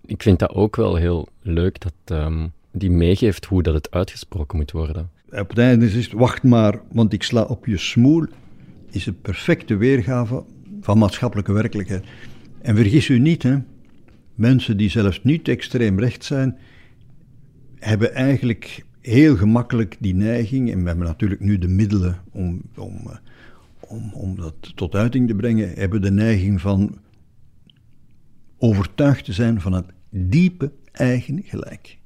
Ik 0.05 0.21
vind 0.21 0.39
dat 0.39 0.53
ook 0.53 0.75
wel 0.75 0.95
heel 0.95 1.27
leuk 1.41 1.79
dat 1.79 1.93
ehm, 2.05 2.47
die 2.71 2.91
meegeeft 2.91 3.45
hoe 3.45 3.63
dat 3.63 3.73
het 3.73 3.91
uitgesproken 3.91 4.57
moet 4.57 4.71
worden. 4.71 5.09
Op 5.31 5.49
het 5.49 5.57
einde 5.57 5.85
is 5.85 5.95
het, 5.95 6.11
wacht 6.11 6.43
maar, 6.43 6.81
want 6.91 7.13
ik 7.13 7.23
sla 7.23 7.41
op 7.43 7.65
je 7.65 7.77
smoel, 7.77 8.25
is 8.91 9.05
een 9.05 9.21
perfecte 9.21 9.75
weergave 9.75 10.43
van 10.81 10.97
maatschappelijke 10.97 11.53
werkelijkheid. 11.53 12.05
En 12.61 12.75
vergis 12.75 13.07
u 13.07 13.19
niet, 13.19 13.43
hè, 13.43 13.57
mensen 14.39 14.77
die 14.77 14.89
zelfs 14.89 15.23
niet 15.23 15.47
extreem 15.47 15.99
recht 15.99 16.23
zijn, 16.25 16.57
hebben 17.75 18.13
eigenlijk 18.13 18.85
heel 19.01 19.35
gemakkelijk 19.35 19.97
die 19.99 20.15
neiging, 20.15 20.71
en 20.71 20.81
we 20.81 20.87
hebben 20.87 21.07
natuurlijk 21.07 21.41
nu 21.41 21.57
de 21.57 21.67
middelen 21.67 22.21
om, 22.31 22.61
om, 22.75 23.01
eh, 23.07 23.17
om, 23.79 24.13
om 24.13 24.35
dat 24.35 24.75
tot 24.75 24.95
uiting 24.95 25.27
te 25.27 25.35
brengen, 25.35 25.73
hebben 25.73 26.01
de 26.01 26.11
neiging 26.11 26.61
van 26.61 26.97
overtuigd 28.57 29.25
te 29.25 29.33
zijn 29.33 29.61
van 29.61 29.73
het 29.73 29.85
diepe 30.09 30.71
eigen 30.91 31.43
gelijk. 31.43 31.97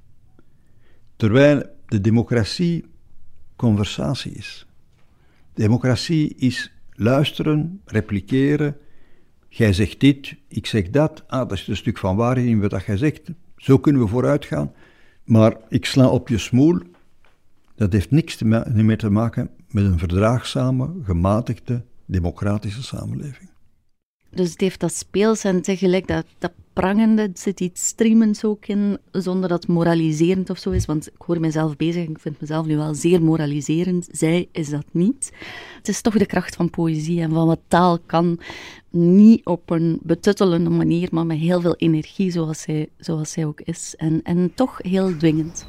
Terwijl 1.15 1.63
de 1.85 2.01
democratie 2.01 2.85
conversatie 3.55 4.31
is. 4.31 4.67
Democratie 5.53 6.35
is 6.35 6.71
luisteren, 6.91 7.81
repliceren. 7.85 8.77
Jij 9.55 9.73
zegt 9.73 9.99
dit, 9.99 10.35
ik 10.47 10.65
zeg 10.65 10.89
dat. 10.89 11.23
Ah, 11.27 11.49
dat 11.49 11.51
is 11.51 11.67
een 11.67 11.75
stuk 11.75 11.97
van 11.97 12.15
waarheid 12.15 12.47
in 12.47 12.69
wat 12.69 12.85
jij 12.85 12.97
zegt. 12.97 13.21
Zo 13.57 13.77
kunnen 13.77 14.01
we 14.01 14.07
vooruit 14.07 14.45
gaan. 14.45 14.71
Maar 15.23 15.57
ik 15.69 15.85
sla 15.85 16.07
op 16.09 16.27
je 16.27 16.37
smoel. 16.37 16.79
Dat 17.75 17.93
heeft 17.93 18.11
niks 18.11 18.41
meer 18.41 18.97
te 18.97 19.09
maken 19.09 19.49
met 19.67 19.83
een 19.83 19.99
verdraagzame, 19.99 20.93
gematigde, 21.03 21.83
democratische 22.05 22.83
samenleving. 22.83 23.49
Dus 24.29 24.51
het 24.51 24.61
heeft 24.61 24.79
dat 24.79 24.93
speels 24.93 25.43
en 25.43 25.61
tegelijk 25.61 26.07
dat 26.07 26.53
prangende, 26.73 27.29
zit 27.33 27.59
iets 27.59 27.85
streamends 27.85 28.43
ook 28.43 28.65
in, 28.65 28.97
zonder 29.11 29.49
dat 29.49 29.61
het 29.61 29.71
moraliserend 29.71 30.49
of 30.49 30.57
zo 30.57 30.69
is. 30.69 30.85
Want 30.85 31.07
ik 31.07 31.21
hoor 31.25 31.39
mezelf 31.39 31.75
bezig, 31.75 32.07
ik 32.07 32.19
vind 32.19 32.41
mezelf 32.41 32.65
nu 32.65 32.75
wel 32.75 32.93
zeer 32.93 33.23
moraliserend. 33.23 34.07
Zij 34.11 34.47
is 34.51 34.69
dat 34.69 34.85
niet. 34.91 35.31
Het 35.77 35.87
is 35.87 36.01
toch 36.01 36.17
de 36.17 36.25
kracht 36.25 36.55
van 36.55 36.69
poëzie 36.69 37.21
en 37.21 37.31
van 37.31 37.47
wat 37.47 37.59
taal 37.67 37.99
kan. 38.05 38.39
Niet 38.89 39.45
op 39.45 39.69
een 39.69 39.99
betuttelende 40.01 40.69
manier, 40.69 41.09
maar 41.11 41.25
met 41.25 41.37
heel 41.37 41.61
veel 41.61 41.75
energie, 41.75 42.31
zoals 42.31 42.61
zij, 42.61 42.89
zoals 42.97 43.31
zij 43.31 43.45
ook 43.45 43.61
is. 43.61 43.93
En, 43.97 44.19
en 44.23 44.51
toch 44.55 44.79
heel 44.81 45.17
dwingend. 45.17 45.65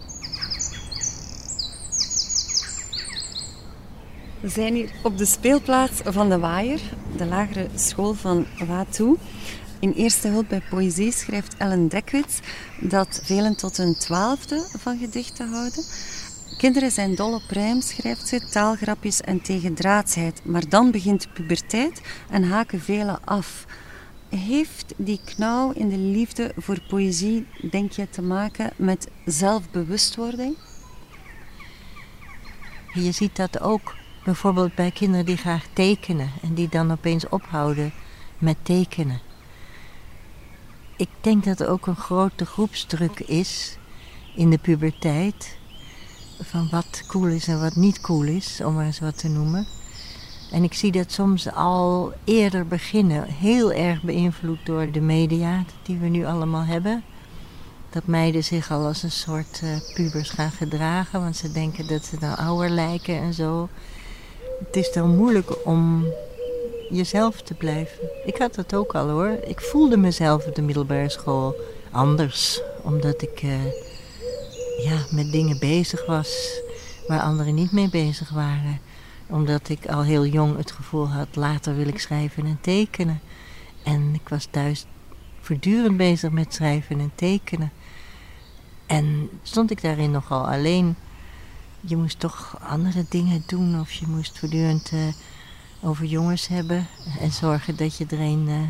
We 4.40 4.50
zijn 4.50 4.74
hier 4.74 4.90
op 5.02 5.18
de 5.18 5.24
speelplaats 5.24 6.00
van 6.04 6.28
de 6.28 6.38
Waaier, 6.38 6.80
de 7.16 7.26
lagere 7.26 7.66
school 7.74 8.14
van 8.14 8.46
Watoe. 8.66 9.16
In 9.84 9.92
eerste 9.92 10.28
hulp 10.28 10.48
bij 10.48 10.62
poëzie 10.70 11.12
schrijft 11.12 11.56
Ellen 11.56 11.88
Dekwits 11.88 12.38
dat 12.80 13.20
velen 13.24 13.56
tot 13.56 13.76
hun 13.76 13.94
twaalfde 13.94 14.66
van 14.78 14.98
gedichten 14.98 15.48
houden. 15.48 15.84
Kinderen 16.58 16.90
zijn 16.90 17.14
dol 17.14 17.34
op 17.34 17.50
rijm, 17.50 17.80
schrijft 17.80 18.28
ze, 18.28 18.48
taalgrapjes 18.50 19.20
en 19.20 19.42
tegendraadsheid. 19.42 20.40
Maar 20.44 20.68
dan 20.68 20.90
begint 20.90 21.32
puberteit 21.34 22.00
en 22.30 22.44
haken 22.44 22.80
velen 22.80 23.24
af. 23.24 23.66
Heeft 24.28 24.94
die 24.96 25.20
knauw 25.24 25.72
in 25.72 25.88
de 25.88 25.98
liefde 25.98 26.52
voor 26.56 26.80
poëzie, 26.88 27.46
denk 27.70 27.92
je, 27.92 28.10
te 28.10 28.22
maken 28.22 28.70
met 28.76 29.08
zelfbewustwording? 29.24 30.56
Je 32.92 33.12
ziet 33.12 33.36
dat 33.36 33.60
ook 33.60 33.94
bijvoorbeeld 34.24 34.74
bij 34.74 34.90
kinderen 34.90 35.26
die 35.26 35.36
graag 35.36 35.66
tekenen 35.72 36.30
en 36.42 36.54
die 36.54 36.68
dan 36.68 36.92
opeens 36.92 37.28
ophouden 37.28 37.92
met 38.38 38.56
tekenen. 38.62 39.32
Ik 40.96 41.08
denk 41.20 41.44
dat 41.44 41.60
er 41.60 41.68
ook 41.68 41.86
een 41.86 41.96
grote 41.96 42.46
groepsdruk 42.46 43.20
is 43.20 43.78
in 44.34 44.50
de 44.50 44.58
puberteit. 44.58 45.56
Van 46.40 46.68
wat 46.70 47.04
cool 47.06 47.26
is 47.26 47.48
en 47.48 47.60
wat 47.60 47.76
niet 47.76 48.00
cool 48.00 48.22
is, 48.22 48.60
om 48.64 48.74
maar 48.74 48.86
eens 48.86 49.00
wat 49.00 49.18
te 49.18 49.28
noemen. 49.28 49.66
En 50.52 50.64
ik 50.64 50.74
zie 50.74 50.92
dat 50.92 51.12
soms 51.12 51.52
al 51.52 52.12
eerder 52.24 52.66
beginnen. 52.66 53.24
Heel 53.24 53.72
erg 53.72 54.02
beïnvloed 54.02 54.66
door 54.66 54.92
de 54.92 55.00
media 55.00 55.64
die 55.82 55.98
we 55.98 56.06
nu 56.06 56.24
allemaal 56.24 56.64
hebben. 56.64 57.02
Dat 57.90 58.06
meiden 58.06 58.44
zich 58.44 58.70
al 58.70 58.86
als 58.86 59.02
een 59.02 59.10
soort 59.10 59.60
uh, 59.64 59.76
pubers 59.94 60.30
gaan 60.30 60.50
gedragen. 60.50 61.20
Want 61.20 61.36
ze 61.36 61.52
denken 61.52 61.86
dat 61.86 62.04
ze 62.04 62.18
dan 62.18 62.36
ouder 62.36 62.70
lijken 62.70 63.20
en 63.20 63.34
zo. 63.34 63.68
Het 64.66 64.76
is 64.76 64.92
dan 64.92 65.16
moeilijk 65.16 65.66
om 65.66 66.04
jezelf 66.94 67.42
te 67.42 67.54
blijven. 67.54 67.98
Ik 68.24 68.36
had 68.36 68.54
dat 68.54 68.74
ook 68.74 68.94
al 68.94 69.08
hoor. 69.08 69.38
Ik 69.44 69.60
voelde 69.60 69.96
mezelf 69.96 70.46
op 70.46 70.54
de 70.54 70.62
middelbare 70.62 71.08
school 71.08 71.54
anders. 71.90 72.60
Omdat 72.82 73.22
ik 73.22 73.42
uh, 73.42 73.64
ja, 74.84 74.98
met 75.10 75.32
dingen 75.32 75.58
bezig 75.58 76.06
was 76.06 76.60
waar 77.06 77.20
anderen 77.20 77.54
niet 77.54 77.72
mee 77.72 77.88
bezig 77.88 78.30
waren. 78.30 78.80
Omdat 79.28 79.68
ik 79.68 79.86
al 79.86 80.02
heel 80.02 80.26
jong 80.26 80.56
het 80.56 80.70
gevoel 80.70 81.08
had, 81.08 81.36
later 81.36 81.76
wil 81.76 81.88
ik 81.88 81.98
schrijven 81.98 82.46
en 82.46 82.58
tekenen. 82.60 83.20
En 83.82 84.14
ik 84.14 84.28
was 84.28 84.48
thuis 84.50 84.86
voortdurend 85.40 85.96
bezig 85.96 86.30
met 86.30 86.54
schrijven 86.54 87.00
en 87.00 87.12
tekenen. 87.14 87.72
En 88.86 89.28
stond 89.42 89.70
ik 89.70 89.82
daarin 89.82 90.10
nogal 90.10 90.48
alleen. 90.48 90.96
Je 91.80 91.96
moest 91.96 92.20
toch 92.20 92.58
andere 92.68 93.04
dingen 93.08 93.42
doen 93.46 93.80
of 93.80 93.92
je 93.92 94.06
moest 94.06 94.38
voortdurend 94.38 94.90
uh, 94.92 95.00
over 95.84 96.04
jongens 96.04 96.46
hebben 96.46 96.86
en 97.20 97.32
zorgen 97.32 97.76
dat 97.76 97.96
je 97.96 98.06
er 98.08 98.20
een 98.20 98.48
uh, 98.48 98.60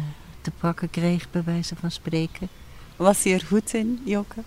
te 0.40 0.50
pakken 0.50 0.90
kreeg, 0.90 1.30
bij 1.30 1.44
wijze 1.44 1.76
van 1.76 1.90
spreken. 1.90 2.48
Was 2.96 3.22
je 3.22 3.34
er 3.34 3.44
goed 3.46 3.74
in, 3.74 4.00
Joke? 4.04 4.42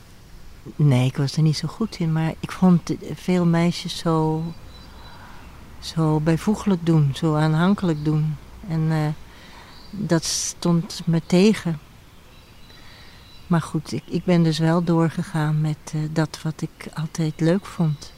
Nee, 0.75 1.05
ik 1.05 1.17
was 1.17 1.35
er 1.35 1.41
niet 1.41 1.57
zo 1.57 1.67
goed 1.67 1.99
in, 1.99 2.11
maar 2.11 2.33
ik 2.39 2.51
vond 2.51 2.91
veel 3.13 3.45
meisjes 3.45 3.97
zo, 3.97 4.43
zo 5.79 6.19
bijvoeglijk 6.19 6.85
doen, 6.85 7.11
zo 7.15 7.35
aanhankelijk 7.35 8.05
doen. 8.05 8.35
En 8.67 8.81
uh, 8.81 9.07
dat 9.91 10.23
stond 10.23 11.01
me 11.05 11.21
tegen. 11.25 11.79
Maar 13.47 13.61
goed, 13.61 13.91
ik, 13.91 14.03
ik 14.05 14.23
ben 14.23 14.43
dus 14.43 14.59
wel 14.59 14.83
doorgegaan 14.83 15.61
met 15.61 15.93
uh, 15.95 16.01
dat 16.11 16.39
wat 16.43 16.61
ik 16.61 16.87
altijd 16.93 17.39
leuk 17.39 17.65
vond. 17.65 18.13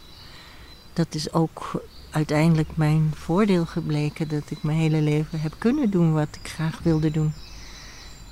Dat 0.93 1.15
is 1.15 1.33
ook 1.33 1.81
uiteindelijk 2.11 2.77
mijn 2.77 3.11
voordeel 3.15 3.65
gebleken 3.65 4.27
dat 4.27 4.43
ik 4.51 4.63
mijn 4.63 4.77
hele 4.77 5.01
leven 5.01 5.39
heb 5.39 5.55
kunnen 5.57 5.89
doen 5.89 6.13
wat 6.13 6.35
ik 6.41 6.49
graag 6.49 6.79
wilde 6.83 7.11
doen. 7.11 7.33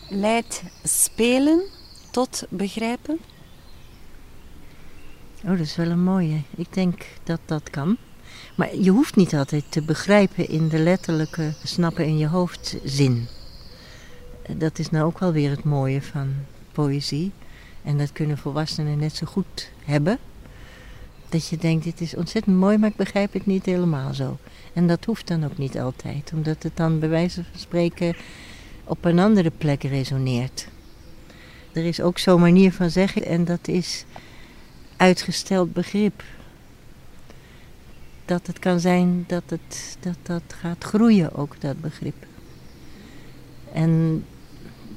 Leidt 0.10 0.63
spelen 0.84 1.62
tot 2.12 2.46
begrijpen? 2.50 3.20
Oh, 5.44 5.50
dat 5.50 5.60
is 5.60 5.76
wel 5.76 5.90
een 5.90 6.04
mooie. 6.04 6.42
Ik 6.56 6.74
denk 6.74 7.06
dat 7.24 7.40
dat 7.46 7.70
kan. 7.70 7.98
Maar 8.56 8.76
je 8.76 8.92
hoeft 8.92 9.16
niet 9.16 9.36
altijd 9.36 9.63
te 9.70 9.82
begrijpen 9.82 10.50
in 10.50 10.68
de 10.68 10.80
letterlijke 10.80 11.54
snappen 11.63 12.06
in 12.06 12.18
je 12.18 12.28
hoofd 12.28 12.78
zin. 12.84 13.28
Dat 14.58 14.80
is 14.80 14.90
nou 14.90 15.06
ook 15.06 15.20
wel 15.20 15.32
weer 15.32 15.50
het 15.50 15.63
mooie 15.63 16.02
van 16.02 16.34
poëzie. 16.72 17.32
En 17.84 17.98
dat 17.98 18.12
kunnen 18.12 18.38
volwassenen 18.38 18.98
net 18.98 19.16
zo 19.16 19.26
goed 19.26 19.72
hebben. 19.86 20.20
Dat 21.30 21.48
je 21.48 21.58
denkt, 21.58 21.84
dit 21.84 22.02
is 22.02 22.16
ontzettend 22.16 22.58
mooi, 22.58 22.78
maar 22.78 22.90
ik 22.90 22.96
begrijp 22.96 23.34
het 23.34 23.46
niet 23.46 23.66
helemaal 23.66 24.13
zo. 24.13 24.38
En 24.74 24.88
dat 24.88 25.06
hoeft 25.06 25.28
dan 25.28 25.46
ook 25.46 25.58
niet 25.58 25.80
altijd, 25.80 26.32
omdat 26.34 26.63
het 26.63 26.78
dan 26.78 27.00
bij 27.00 27.10
wijze 27.10 27.44
van 27.44 27.60
spreken 27.60 28.16
op 28.84 29.06
een 29.06 29.20
andere 29.20 29.52
plek 29.58 29.84
resoneert. 29.84 30.68
Er 31.72 31.86
is 31.86 32.02
ook 32.02 32.18
zo'n 32.18 32.40
manier 32.40 32.72
van 32.72 32.90
zeggen 32.90 33.26
en 33.26 33.46
dat 33.46 33.68
is 33.68 34.06
uitgesteld 34.98 35.74
begrip. 35.74 36.24
Dat 38.26 38.48
het 38.48 38.60
kan 38.60 38.80
zijn 38.80 39.24
dat 39.28 39.44
het, 39.48 39.98
dat, 40.00 40.18
dat 40.22 40.44
gaat 40.48 40.84
groeien, 40.84 41.36
ook 41.36 41.62
dat 41.62 41.82
begrip. 41.82 42.26
En 43.74 44.26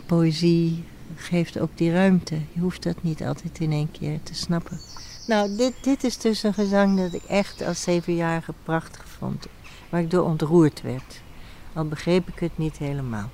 poëzie 0.07 0.85
geeft 1.15 1.59
ook 1.59 1.71
die 1.75 1.93
ruimte. 1.93 2.35
Je 2.53 2.61
hoeft 2.61 2.83
dat 2.83 3.03
niet 3.03 3.23
altijd 3.23 3.61
in 3.61 3.73
één 3.73 3.91
keer 3.91 4.23
te 4.23 4.35
snappen. 4.35 4.79
Nou, 5.27 5.57
dit, 5.57 5.73
dit 5.81 6.05
is 6.05 6.19
dus 6.19 6.43
een 6.43 6.55
gezang 6.55 6.99
dat 6.99 7.13
ik 7.13 7.25
echt 7.25 7.63
als 7.63 7.83
zevenjarige 7.83 8.55
prachtig 8.63 9.05
vond. 9.19 9.47
Waar 9.89 10.01
ik 10.01 10.11
door 10.11 10.25
ontroerd 10.25 10.83
werd. 10.83 11.21
Al 11.73 11.85
begreep 11.85 12.29
ik 12.29 12.39
het 12.39 12.59
niet 12.59 12.79
helemaal. 12.79 13.29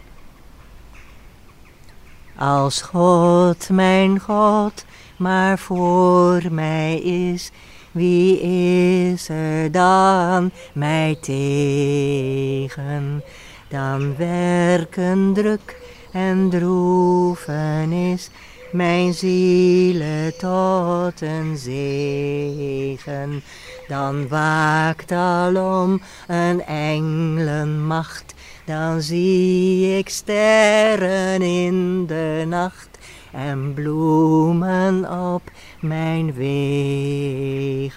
Als 2.38 2.82
God, 2.82 3.68
mijn 3.68 4.20
God, 4.20 4.84
maar 5.16 5.58
voor 5.58 6.42
mij 6.50 6.98
is, 6.98 7.50
wie 7.92 8.40
is 8.40 9.28
er 9.28 9.72
dan 9.72 10.50
mij 10.72 11.18
tegen? 11.20 13.22
Dan 13.68 14.16
werken 14.16 15.32
druk 15.34 15.76
en 16.12 16.50
droefenis 16.50 18.30
mijn 18.76 19.14
zielen 19.14 20.36
tot 20.36 21.20
een 21.20 21.56
zegen. 21.56 23.42
Dan 23.88 24.28
waakt 24.28 25.12
alom 25.12 26.00
een 26.26 26.62
engelenmacht, 26.64 28.34
dan 28.64 29.02
zie 29.02 29.98
ik 29.98 30.08
sterren 30.08 31.42
in 31.42 32.06
de 32.06 32.44
nacht 32.48 32.98
en 33.32 33.74
bloemen 33.74 35.10
op 35.32 35.42
mijn 35.80 36.34
wegen. 36.34 37.96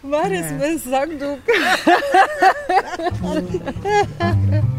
Waar 0.00 0.30
is 0.30 0.50
mijn 0.58 0.78
zakdoek? 0.78 1.38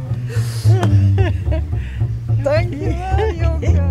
Dankjewel, 2.45 3.33
Joke. 3.33 3.81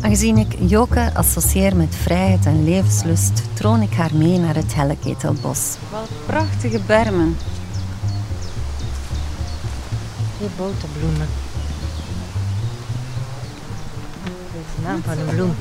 Aangezien 0.00 0.36
ik 0.36 0.56
Joke 0.60 1.10
associeer 1.14 1.76
met 1.76 1.96
vrijheid 1.96 2.46
en 2.46 2.64
levenslust, 2.64 3.42
troon 3.54 3.82
ik 3.82 3.92
haar 3.92 4.14
mee 4.14 4.38
naar 4.38 4.54
het 4.54 4.74
Helleketelbos. 4.74 5.76
Wat 5.90 6.08
prachtige 6.26 6.80
bermen. 6.86 7.36
Die 10.38 10.48
boterbloemen. 10.56 11.28
Dat 14.24 14.62
is 14.66 14.76
de 14.76 14.82
naam 14.82 15.02
van 15.02 15.18
een 15.18 15.34
bloem. 15.34 15.54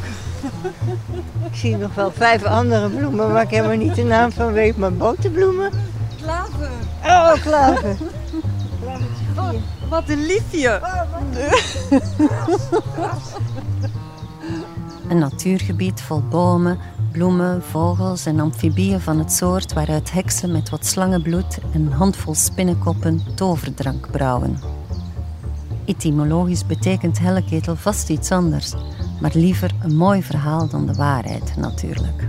Ik 1.52 1.56
zie 1.56 1.78
nog 1.78 1.96
wel 1.96 2.12
vijf 2.12 2.44
andere 2.44 2.90
bloemen 2.90 3.32
waar 3.32 3.44
ik 3.44 3.50
helemaal 3.50 3.78
niet 3.78 3.96
de 3.96 4.04
naam 4.04 4.32
van 4.32 4.54
weet, 4.54 4.78
maar 4.78 4.94
boterbloemen. 4.94 5.72
Klaver. 6.22 6.70
Oh, 7.04 7.34
klaver. 7.34 7.96
Oh, 9.38 9.50
wat 9.90 10.10
een 10.10 10.26
liefje. 10.26 10.82
Een 15.10 15.18
natuurgebied 15.18 16.02
vol 16.02 16.22
bomen, 16.30 16.78
bloemen, 17.12 17.64
vogels 17.64 18.26
en 18.26 18.40
amfibieën 18.40 19.00
van 19.00 19.20
het 19.20 19.32
soort 19.32 19.74
waaruit 19.74 20.12
heksen 20.12 20.52
met 20.52 20.70
wat 20.70 20.86
slangenbloed 20.86 21.60
en 21.74 21.86
een 21.86 21.92
handvol 21.92 22.36
spinnenkoppen 22.36 23.22
toverdrank 23.36 24.12
brouwen. 24.12 24.60
Etymologisch 25.86 26.66
betekent 26.66 27.20
helleketel 27.20 27.76
vast 27.76 28.10
iets 28.10 28.32
anders, 28.32 28.74
maar 29.22 29.32
liever 29.34 29.72
een 29.82 29.96
mooi 29.96 30.24
verhaal 30.24 30.68
dan 30.68 30.86
de 30.86 30.94
waarheid 30.94 31.56
natuurlijk. 31.56 32.28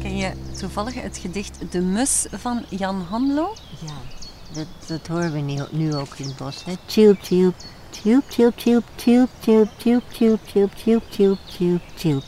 Ken 0.00 0.16
je 0.16 0.30
toevallig 0.58 1.02
het 1.02 1.18
gedicht 1.18 1.58
De 1.70 1.80
Mus 1.80 2.26
van 2.30 2.64
Jan 2.68 3.02
Hanlo? 3.08 3.54
Ja, 3.86 3.94
dat, 4.52 4.66
dat 4.86 5.06
horen 5.06 5.32
we 5.32 5.38
nu, 5.38 5.60
nu 5.70 5.94
ook 5.94 6.14
in 6.16 6.26
het 6.26 6.36
bos. 6.36 6.64
Hè? 6.64 6.72
Tjoep, 6.86 7.20
tjoep, 7.20 7.54
tjoep, 7.90 8.22
tjoep, 8.28 8.56
tjoep, 8.56 8.84
tjoep, 8.96 9.28
tjoep, 9.38 9.68
tjoep, 9.78 10.02
tjoep, 10.08 10.40
tjoep, 10.46 10.70
tjoep, 10.76 11.02
tjoep, 11.10 11.40
tjoep, 11.46 11.80
tjoep, 11.94 12.22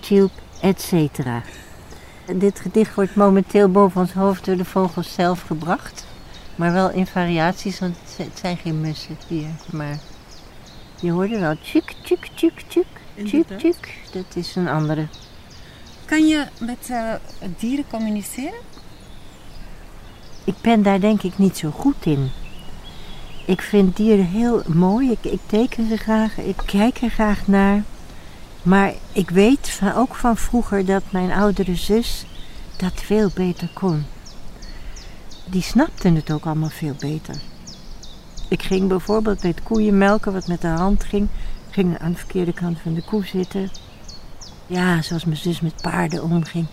tjoep, 0.00 0.30
et 0.60 0.80
cetera. 0.80 1.42
Dit 2.36 2.60
gedicht 2.60 2.94
wordt 2.94 3.14
momenteel 3.14 3.68
boven 3.68 4.00
ons 4.00 4.12
hoofd 4.12 4.44
door 4.44 4.56
de 4.56 4.64
vogels 4.64 5.14
zelf 5.14 5.42
gebracht. 5.42 6.06
Maar 6.56 6.72
wel 6.72 6.90
in 6.90 7.06
variaties, 7.06 7.78
want 7.78 7.96
het 8.16 8.38
zijn 8.38 8.56
geen 8.56 8.80
mussen 8.80 9.16
hier. 9.28 9.48
Maar 9.70 9.98
je 11.02 11.10
hoorde 11.10 11.38
wel 11.38 11.56
tjuk, 11.62 11.94
tjuk, 12.02 12.26
tjuk, 12.34 12.60
tjuk, 12.68 12.86
tjuk, 13.24 13.58
tjuk. 13.58 13.94
Dat 14.12 14.24
is 14.34 14.56
een 14.56 14.68
andere. 14.68 15.06
Kan 16.04 16.26
je 16.26 16.46
met 16.60 16.88
uh, 16.90 17.14
dieren 17.58 17.84
communiceren? 17.90 18.60
Ik 20.44 20.54
ben 20.60 20.82
daar 20.82 21.00
denk 21.00 21.22
ik 21.22 21.38
niet 21.38 21.56
zo 21.56 21.70
goed 21.70 22.06
in. 22.06 22.30
Ik 23.46 23.60
vind 23.60 23.96
dieren 23.96 24.26
heel 24.26 24.62
mooi. 24.66 25.10
Ik, 25.10 25.24
ik 25.32 25.40
teken 25.46 25.88
ze 25.88 25.96
graag. 25.96 26.38
Ik 26.38 26.62
kijk 26.66 27.00
er 27.00 27.10
graag 27.10 27.46
naar. 27.46 27.82
Maar 28.62 28.92
ik 29.12 29.30
weet 29.30 29.70
van, 29.70 29.94
ook 29.94 30.14
van 30.14 30.36
vroeger 30.36 30.84
dat 30.84 31.02
mijn 31.10 31.32
oudere 31.32 31.76
zus 31.76 32.26
dat 32.76 32.92
veel 32.94 33.30
beter 33.34 33.68
kon. 33.74 34.04
Die 35.44 35.62
snapte 35.62 36.08
het 36.08 36.32
ook 36.32 36.44
allemaal 36.44 36.68
veel 36.68 36.94
beter. 36.98 37.36
Ik 38.52 38.62
ging 38.62 38.88
bijvoorbeeld 38.88 39.42
met 39.42 39.62
koeien 39.62 39.98
melken, 39.98 40.32
wat 40.32 40.46
met 40.46 40.60
de 40.60 40.66
hand 40.66 41.04
ging. 41.04 41.28
Ging 41.70 41.98
aan 41.98 42.12
de 42.12 42.18
verkeerde 42.18 42.52
kant 42.52 42.78
van 42.78 42.94
de 42.94 43.02
koe 43.02 43.26
zitten. 43.26 43.70
Ja, 44.66 45.02
zoals 45.02 45.24
mijn 45.24 45.36
zus 45.36 45.60
met 45.60 45.82
paarden 45.82 46.22
omging. 46.22 46.66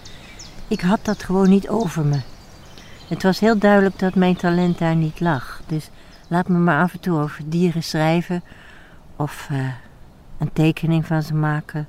Ik 0.68 0.82
had 0.82 1.00
dat 1.06 1.24
gewoon 1.24 1.50
niet 1.50 1.70
over 1.70 2.06
me. 2.06 2.20
Het 3.08 3.24
was 3.24 3.40
heel 3.40 3.58
duidelijk 3.58 4.00
dat 4.00 4.16
mijn 4.16 4.36
talent 4.36 4.78
daar 4.78 4.96
niet 4.96 5.20
lag. 5.20 5.62
Dus 5.68 5.90
laat 6.28 6.48
me 6.48 6.58
maar 6.58 6.82
af 6.82 6.94
en 6.94 7.00
toe 7.00 7.20
over 7.20 7.44
dieren 7.46 7.84
schrijven 7.84 8.44
of 9.16 9.48
uh, 9.52 9.68
een 10.38 10.54
tekening 10.54 11.06
van 11.06 11.24
ze 11.24 11.34
maken. 11.34 11.88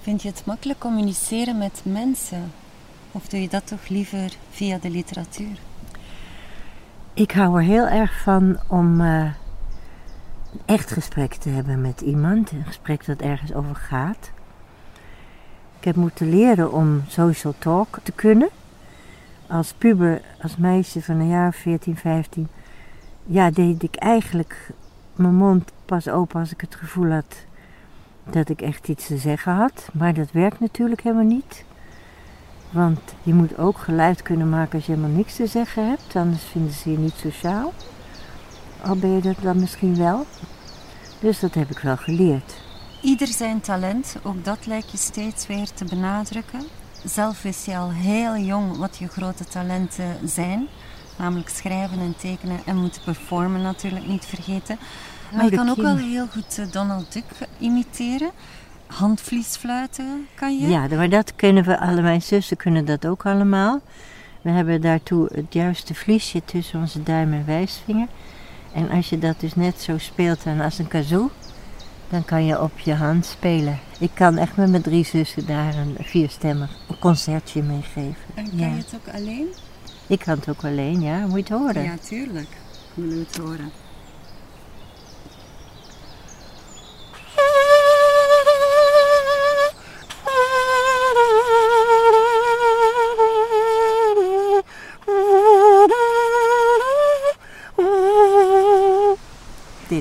Vind 0.00 0.22
je 0.22 0.28
het 0.28 0.42
makkelijk 0.46 0.78
communiceren 0.78 1.58
met 1.58 1.80
mensen? 1.84 2.52
Of 3.12 3.28
doe 3.28 3.40
je 3.40 3.48
dat 3.48 3.66
toch 3.66 3.88
liever 3.88 4.32
via 4.50 4.78
de 4.78 4.90
literatuur? 4.90 5.56
Ik 7.14 7.30
hou 7.30 7.56
er 7.56 7.62
heel 7.62 7.86
erg 7.86 8.22
van 8.22 8.58
om 8.68 9.00
uh, 9.00 9.24
een 10.52 10.60
echt 10.64 10.90
gesprek 10.90 11.34
te 11.34 11.48
hebben 11.48 11.80
met 11.80 12.00
iemand. 12.00 12.50
Een 12.50 12.64
gesprek 12.64 13.06
dat 13.06 13.20
ergens 13.20 13.54
over 13.54 13.74
gaat. 13.74 14.30
Ik 15.78 15.84
heb 15.84 15.96
moeten 15.96 16.28
leren 16.28 16.72
om 16.72 17.02
social 17.08 17.54
talk 17.58 17.98
te 18.02 18.12
kunnen. 18.12 18.48
Als 19.46 19.72
puber, 19.72 20.20
als 20.42 20.56
meisje 20.56 21.02
van 21.02 21.20
een 21.20 21.28
jaar 21.28 21.52
14, 21.52 21.96
15, 21.96 22.48
ja, 23.24 23.50
deed 23.50 23.82
ik 23.82 23.94
eigenlijk 23.94 24.70
mijn 25.14 25.34
mond 25.34 25.72
pas 25.84 26.08
open 26.08 26.40
als 26.40 26.52
ik 26.52 26.60
het 26.60 26.74
gevoel 26.74 27.10
had 27.10 27.36
dat 28.30 28.48
ik 28.48 28.60
echt 28.62 28.88
iets 28.88 29.06
te 29.06 29.16
zeggen 29.16 29.52
had. 29.52 29.88
Maar 29.92 30.14
dat 30.14 30.30
werkt 30.32 30.60
natuurlijk 30.60 31.00
helemaal 31.00 31.24
niet. 31.24 31.64
Want 32.74 33.00
je 33.22 33.34
moet 33.34 33.58
ook 33.58 33.78
geluid 33.78 34.22
kunnen 34.22 34.48
maken 34.48 34.74
als 34.74 34.86
je 34.86 34.92
helemaal 34.92 35.16
niks 35.16 35.36
te 35.36 35.46
zeggen 35.46 35.88
hebt. 35.88 36.16
Anders 36.16 36.42
vinden 36.42 36.72
ze 36.72 36.90
je 36.90 36.98
niet 36.98 37.14
sociaal. 37.16 37.72
Al 38.80 38.96
ben 38.96 39.10
je 39.10 39.20
dat 39.20 39.36
dan 39.42 39.60
misschien 39.60 39.96
wel. 39.96 40.26
Dus 41.20 41.40
dat 41.40 41.54
heb 41.54 41.70
ik 41.70 41.78
wel 41.78 41.96
geleerd. 41.96 42.54
Ieder 43.02 43.26
zijn 43.26 43.60
talent, 43.60 44.16
ook 44.22 44.44
dat 44.44 44.66
lijkt 44.66 44.90
je 44.90 44.96
steeds 44.96 45.46
weer 45.46 45.72
te 45.74 45.84
benadrukken. 45.84 46.60
Zelf 47.04 47.42
wist 47.42 47.66
je 47.66 47.76
al 47.76 47.90
heel 47.90 48.36
jong 48.36 48.76
wat 48.76 48.96
je 48.96 49.08
grote 49.08 49.44
talenten 49.44 50.28
zijn. 50.28 50.66
Namelijk 51.18 51.48
schrijven 51.48 51.98
en 51.98 52.16
tekenen 52.16 52.60
en 52.66 52.76
moeten 52.76 53.02
performen 53.02 53.62
natuurlijk 53.62 54.06
niet 54.06 54.24
vergeten. 54.24 54.78
Maar 55.34 55.44
je 55.44 55.56
kan 55.56 55.68
ook 55.68 55.76
wel 55.76 55.96
heel 55.96 56.26
goed 56.26 56.58
eh, 56.58 56.70
Donald 56.70 57.12
Duck 57.12 57.24
imiteren. 57.58 58.30
Handvliesfluiten 58.94 60.26
kan 60.34 60.58
je? 60.58 60.68
Ja, 60.68 60.86
maar 60.88 61.08
dat 61.08 61.34
kunnen 61.36 61.64
we 61.64 61.78
alle. 61.80 62.02
Mijn 62.02 62.22
zussen 62.22 62.56
kunnen 62.56 62.84
dat 62.84 63.06
ook 63.06 63.26
allemaal. 63.26 63.80
We 64.42 64.50
hebben 64.50 64.80
daartoe 64.80 65.28
het 65.34 65.52
juiste 65.52 65.94
vliesje 65.94 66.44
tussen 66.44 66.80
onze 66.80 67.02
duim 67.02 67.32
en 67.32 67.46
wijsvinger. 67.46 68.06
En 68.72 68.90
als 68.90 69.08
je 69.08 69.18
dat 69.18 69.40
dus 69.40 69.54
net 69.54 69.80
zo 69.80 69.98
speelt 69.98 70.44
dan 70.44 70.60
als 70.60 70.78
een 70.78 70.88
kazoo, 70.88 71.30
dan 72.08 72.24
kan 72.24 72.44
je 72.44 72.60
op 72.60 72.78
je 72.78 72.94
hand 72.94 73.26
spelen. 73.26 73.78
Ik 73.98 74.10
kan 74.14 74.36
echt 74.36 74.56
met 74.56 74.70
mijn 74.70 74.82
drie 74.82 75.04
zussen 75.04 75.46
daar 75.46 75.74
een 75.74 75.96
vierstemmig 76.00 76.70
concertje 77.00 77.62
mee 77.62 77.82
geven. 77.82 78.16
En 78.34 78.44
kan 78.44 78.58
je 78.58 78.64
het 78.64 78.94
ook 78.94 79.14
alleen? 79.14 79.46
Ik 80.06 80.18
kan 80.18 80.38
het 80.38 80.48
ook 80.48 80.64
alleen, 80.64 81.00
ja. 81.00 81.18
Moet 81.26 81.48
je 81.48 81.54
het 81.54 81.62
horen? 81.62 81.82
Ja, 81.82 81.96
tuurlijk. 82.08 82.48
Willen 82.94 83.14
we 83.14 83.24
het 83.28 83.36
horen. 83.36 83.70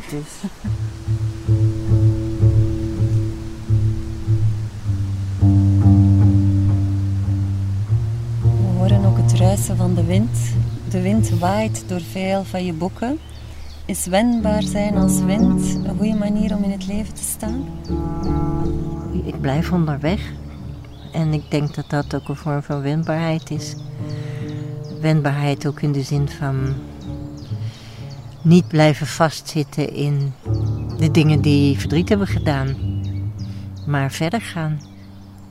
We 0.09 0.19
horen 8.77 9.05
ook 9.05 9.17
het 9.17 9.33
ruisen 9.33 9.77
van 9.77 9.93
de 9.93 10.03
wind. 10.03 10.29
De 10.89 11.01
wind 11.01 11.29
waait 11.29 11.83
door 11.87 12.01
veel 12.01 12.43
van 12.43 12.65
je 12.65 12.73
boeken. 12.73 13.19
Is 13.85 14.05
wendbaar 14.05 14.61
zijn 14.61 14.95
als 14.97 15.19
wind 15.19 15.61
een 15.85 15.97
goede 15.97 16.15
manier 16.17 16.55
om 16.55 16.63
in 16.63 16.71
het 16.71 16.87
leven 16.87 17.13
te 17.13 17.23
staan? 17.23 17.65
Ik 19.25 19.41
blijf 19.41 19.71
onderweg. 19.71 20.31
En 21.11 21.33
ik 21.33 21.51
denk 21.51 21.75
dat 21.75 21.89
dat 21.89 22.15
ook 22.15 22.27
een 22.29 22.35
vorm 22.35 22.63
van 22.63 22.81
wendbaarheid 22.81 23.51
is. 23.51 23.75
Wendbaarheid 25.01 25.65
ook 25.67 25.81
in 25.81 25.91
de 25.91 26.03
zin 26.03 26.29
van 26.29 26.73
niet 28.43 28.67
blijven 28.67 29.07
vastzitten 29.07 29.93
in 29.93 30.33
de 30.97 31.11
dingen 31.11 31.41
die 31.41 31.79
verdriet 31.79 32.09
hebben 32.09 32.27
gedaan. 32.27 32.75
Maar 33.85 34.11
verder 34.11 34.41
gaan. 34.41 34.81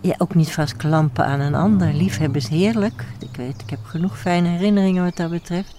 Ja, 0.00 0.14
ook 0.18 0.34
niet 0.34 0.52
vastklampen 0.52 1.24
aan 1.24 1.40
een 1.40 1.54
ander. 1.54 1.94
Liefhebben 1.94 2.40
is 2.40 2.48
heerlijk. 2.48 3.04
Ik 3.18 3.36
weet, 3.36 3.62
ik 3.62 3.70
heb 3.70 3.78
genoeg 3.84 4.18
fijne 4.18 4.48
herinneringen 4.48 5.04
wat 5.04 5.16
dat 5.16 5.30
betreft. 5.30 5.74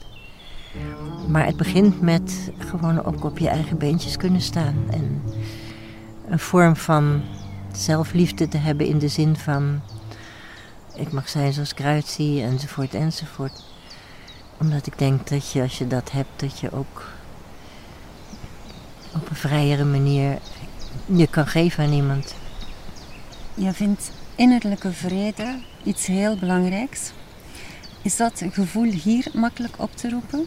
Maar 1.27 1.45
het 1.45 1.57
begint 1.57 2.01
met 2.01 2.51
gewoon 2.57 3.03
ook 3.05 3.23
op 3.23 3.37
je 3.37 3.49
eigen 3.49 3.77
beentjes 3.77 4.17
kunnen 4.17 4.41
staan. 4.41 4.75
En 4.89 5.21
een 6.29 6.39
vorm 6.39 6.75
van 6.75 7.21
zelfliefde 7.71 8.47
te 8.47 8.57
hebben 8.57 8.87
in 8.87 8.99
de 8.99 9.07
zin 9.07 9.35
van... 9.35 9.81
Ik 10.95 11.11
mag 11.11 11.29
zijn 11.29 11.53
zoals 11.53 11.73
ik 11.73 12.05
zie, 12.05 12.41
enzovoort, 12.41 12.93
enzovoort. 12.93 13.72
Omdat 14.63 14.87
ik 14.87 14.97
denk 14.97 15.27
dat 15.27 15.51
je, 15.51 15.61
als 15.61 15.77
je 15.77 15.87
dat 15.87 16.11
hebt, 16.11 16.39
dat 16.39 16.59
je 16.59 16.71
ook 16.71 17.03
op 19.15 19.29
een 19.29 19.35
vrijere 19.35 19.83
manier 19.83 20.39
je 21.05 21.27
kan 21.27 21.47
geven 21.47 21.83
aan 21.83 21.91
iemand. 21.91 22.35
Je 23.53 23.73
vindt 23.73 24.11
innerlijke 24.35 24.91
vrede 24.91 25.59
iets 25.83 26.05
heel 26.05 26.37
belangrijks. 26.37 27.11
Is 28.01 28.15
dat 28.17 28.43
gevoel 28.51 28.91
hier 28.91 29.27
makkelijk 29.33 29.75
op 29.77 29.95
te 29.95 30.09
roepen? 30.09 30.45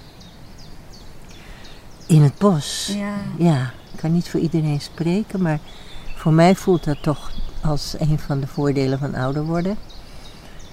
In 2.07 2.23
het 2.23 2.39
bos? 2.39 2.93
Ja. 2.97 3.15
Ja, 3.39 3.73
ik 3.93 3.99
kan 3.99 4.13
niet 4.13 4.29
voor 4.29 4.41
iedereen 4.41 4.81
spreken, 4.81 5.43
maar 5.43 5.59
voor 6.15 6.33
mij 6.33 6.55
voelt 6.55 6.85
dat 6.85 7.03
toch 7.03 7.31
als 7.63 7.95
een 7.99 8.19
van 8.19 8.41
de 8.41 8.47
voordelen 8.47 8.99
van 8.99 9.15
ouder 9.15 9.45
worden. 9.45 9.77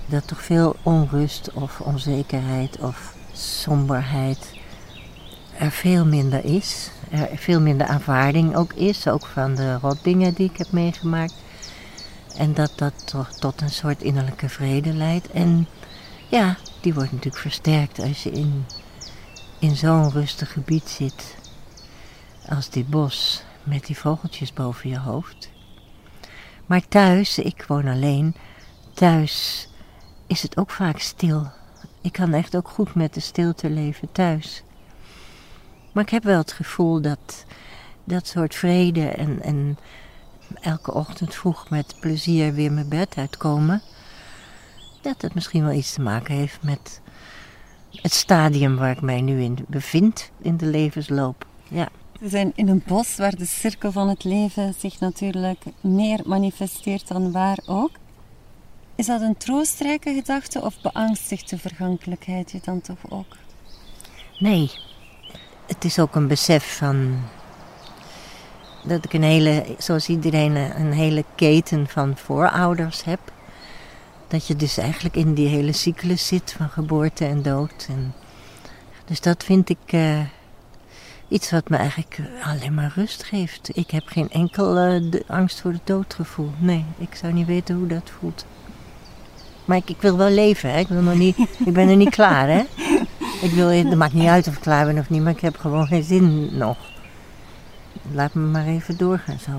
Dat 0.06 0.28
toch 0.28 0.44
veel 0.44 0.76
onrust 0.84 1.54
of 1.54 1.80
onzekerheid 1.80 2.80
of 2.80 3.13
somberheid 3.34 4.54
er 5.58 5.72
veel 5.72 6.06
minder 6.06 6.46
is. 6.46 6.92
Er 7.10 7.38
veel 7.38 7.62
minder 7.62 7.88
aanvaarding 7.88 8.56
ook 8.56 8.74
is, 8.74 9.08
ook 9.08 9.26
van 9.26 9.56
de 9.56 9.78
rotdingen 9.78 10.34
die 10.34 10.50
ik 10.50 10.58
heb 10.58 10.72
meegemaakt. 10.72 11.36
En 12.38 12.54
dat 12.54 12.72
dat 12.76 13.08
toch 13.08 13.32
tot 13.32 13.62
een 13.62 13.70
soort 13.70 14.02
innerlijke 14.02 14.50
vrede 14.50 14.94
leidt. 14.94 15.32
En 15.32 15.68
ja, 16.30 16.58
die 16.82 16.94
wordt 16.94 17.12
natuurlijk 17.12 17.42
versterkt 17.42 18.00
als 18.00 18.24
je 18.24 18.32
in, 18.32 18.66
in 19.60 19.76
zo'n 19.76 20.12
rustig 20.12 20.52
gebied 20.52 20.90
zit. 20.90 21.36
Als 22.50 22.70
dit 22.70 22.90
bos 22.90 23.44
met 23.64 23.86
die 23.86 23.98
vogeltjes 23.98 24.54
boven 24.54 24.90
je 24.90 25.00
hoofd. 25.00 25.50
Maar 26.66 26.88
thuis, 26.88 27.40
ik 27.40 27.66
woon 27.68 27.88
alleen, 27.88 28.36
thuis 28.94 29.68
is 30.28 30.42
het 30.42 30.58
ook 30.58 30.72
vaak 30.72 31.00
stil. 31.00 31.52
Ik 32.04 32.12
kan 32.12 32.34
echt 32.34 32.56
ook 32.56 32.70
goed 32.70 32.96
met 32.96 33.14
de 33.14 33.20
stilte 33.20 33.70
leven 33.70 34.12
thuis. 34.12 34.64
Maar 35.92 36.04
ik 36.04 36.10
heb 36.10 36.24
wel 36.24 36.38
het 36.38 36.52
gevoel 36.52 37.02
dat 37.02 37.46
dat 38.04 38.28
soort 38.28 38.56
vrede 38.56 39.08
en, 39.08 39.42
en 39.42 39.78
elke 40.62 40.94
ochtend 40.94 41.36
vroeg 41.36 41.70
met 41.70 41.96
plezier 42.00 42.54
weer 42.54 42.72
mijn 42.72 42.90
bed 42.90 43.16
uitkomen, 43.18 43.82
dat 45.02 45.22
het 45.22 45.34
misschien 45.34 45.64
wel 45.64 45.74
iets 45.74 45.94
te 45.94 46.02
maken 46.02 46.36
heeft 46.36 46.64
met 46.64 47.02
het 47.92 48.14
stadium 48.14 48.76
waar 48.76 48.92
ik 48.92 49.02
mij 49.02 49.22
nu 49.22 49.42
in 49.42 49.66
bevind 49.68 50.32
in 50.42 50.58
de 50.58 50.66
levensloop. 50.66 51.46
Ja. 51.68 51.90
We 52.20 52.30
zijn 52.30 52.52
in 52.56 52.68
een 52.68 52.84
bos 52.88 53.16
waar 53.16 53.36
de 53.36 53.46
cirkel 53.46 53.92
van 53.92 54.10
het 54.10 54.24
leven 54.24 54.74
zich 54.78 55.00
natuurlijk 55.00 55.64
meer 55.82 56.20
manifesteert 56.26 57.08
dan 57.08 57.32
waar 57.32 57.60
ook. 57.66 57.92
Is 59.04 59.10
dat 59.10 59.22
een 59.22 59.38
troostrijke 59.38 60.14
gedachte 60.14 60.62
of 60.62 60.82
beangstigt 60.82 61.50
de 61.50 61.58
vergankelijkheid 61.58 62.52
je 62.52 62.60
dan 62.64 62.82
toch 62.82 62.98
ook? 63.10 63.36
Nee, 64.40 64.72
het 65.68 65.86
is 65.86 66.00
ook 66.00 66.16
een 66.16 66.28
besef 66.28 66.78
van 66.78 67.20
dat 68.84 69.06
ik 69.06 69.14
een 69.14 69.24
hele, 69.24 69.66
zoals 69.78 70.08
iedereen, 70.08 70.56
een 70.56 70.92
hele 70.92 71.26
keten 71.36 71.88
van 71.88 72.18
voorouders 72.18 73.04
heb. 73.04 73.20
Dat 74.28 74.48
je 74.48 74.56
dus 74.56 74.78
eigenlijk 74.78 75.16
in 75.16 75.34
die 75.34 75.48
hele 75.48 75.74
cyclus 75.74 76.28
zit 76.28 76.52
van 76.58 76.70
geboorte 76.70 77.26
en 77.26 77.42
dood. 77.42 77.88
En 77.90 78.14
dus 79.06 79.22
dat 79.22 79.44
vind 79.44 79.70
ik, 79.70 79.92
uh, 79.94 80.20
iets 81.28 81.52
wat 81.52 81.70
me 81.70 81.78
eigenlijk 81.78 82.18
eh, 82.18 82.48
alleen 82.48 82.74
maar 82.74 82.92
rust 82.96 83.24
geeft. 83.24 83.78
Ik 83.78 83.92
heb 83.92 84.08
geen 84.08 84.30
enkel 84.30 84.88
uh, 84.88 85.22
angst 85.28 85.62
voor 85.62 85.72
de 85.72 85.80
dood 85.84 86.14
gevoel. 86.14 86.52
Nee, 86.58 86.86
ik 86.98 87.16
zou 87.16 87.34
niet 87.34 87.48
weten 87.48 87.76
hoe 87.76 87.88
dat 87.88 88.12
voelt. 88.20 88.46
Maar 89.66 89.78
ik, 89.78 89.90
ik 89.90 90.02
wil 90.02 90.18
wel 90.18 90.30
leven, 90.30 90.72
hè. 90.72 90.80
Ik, 90.80 90.88
wil 90.88 91.02
nog 91.02 91.16
niet, 91.16 91.38
ik 91.66 91.74
ben 91.74 91.90
er 91.90 91.96
niet 91.96 92.16
klaar, 92.20 92.48
hè. 92.48 92.64
Ik 93.42 93.52
wil, 93.52 93.68
het 93.68 93.96
maakt 93.96 94.14
niet 94.14 94.28
uit 94.28 94.48
of 94.48 94.56
ik 94.56 94.62
klaar 94.62 94.86
ben 94.86 94.98
of 94.98 95.10
niet, 95.10 95.22
maar 95.22 95.32
ik 95.32 95.40
heb 95.40 95.58
gewoon 95.58 95.88
geen 95.88 96.04
zin 96.04 96.58
nog. 96.58 96.78
Laat 98.12 98.34
me 98.34 98.42
maar 98.42 98.66
even 98.66 98.98
doorgaan 98.98 99.40
zo. 99.40 99.52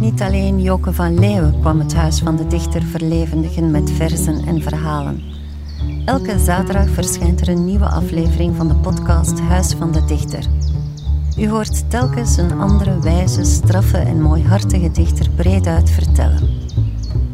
Niet 0.00 0.22
alleen 0.22 0.62
Joke 0.62 0.92
van 0.92 1.18
Leeuwen 1.18 1.60
kwam 1.60 1.78
het 1.78 1.94
huis 1.94 2.18
van 2.18 2.36
de 2.36 2.46
dichter 2.46 2.82
verlevendigen 2.82 3.70
met 3.70 3.90
verzen 3.90 4.46
en 4.46 4.62
verhalen. 4.62 5.39
Elke 6.04 6.38
zaterdag 6.38 6.88
verschijnt 6.88 7.40
er 7.40 7.48
een 7.48 7.64
nieuwe 7.64 7.88
aflevering 7.88 8.56
van 8.56 8.68
de 8.68 8.74
podcast 8.74 9.40
Huis 9.40 9.72
van 9.72 9.92
de 9.92 10.04
Dichter. 10.04 10.44
U 11.38 11.48
hoort 11.48 11.90
telkens 11.90 12.36
een 12.36 12.52
andere 12.52 13.00
wijze, 13.00 13.44
straffe 13.44 13.98
en 13.98 14.22
mooihartige 14.22 14.90
dichter 14.90 15.30
breed 15.30 15.66
uit 15.66 15.90
vertellen. 15.90 16.48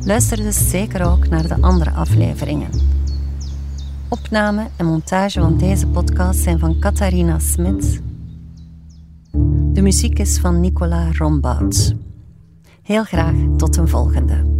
Luister 0.00 0.36
dus 0.36 0.70
zeker 0.70 1.06
ook 1.06 1.28
naar 1.28 1.48
de 1.48 1.56
andere 1.60 1.90
afleveringen. 1.90 2.70
Opname 4.08 4.66
en 4.76 4.86
montage 4.86 5.40
van 5.40 5.58
deze 5.58 5.86
podcast 5.86 6.40
zijn 6.40 6.58
van 6.58 6.78
Catharina 6.78 7.38
Smits. 7.38 7.98
De 9.72 9.82
muziek 9.82 10.18
is 10.18 10.38
van 10.38 10.60
Nicola 10.60 11.08
Rombouts. 11.12 11.94
Heel 12.82 13.04
graag 13.04 13.34
tot 13.56 13.76
een 13.76 13.88
volgende. 13.88 14.55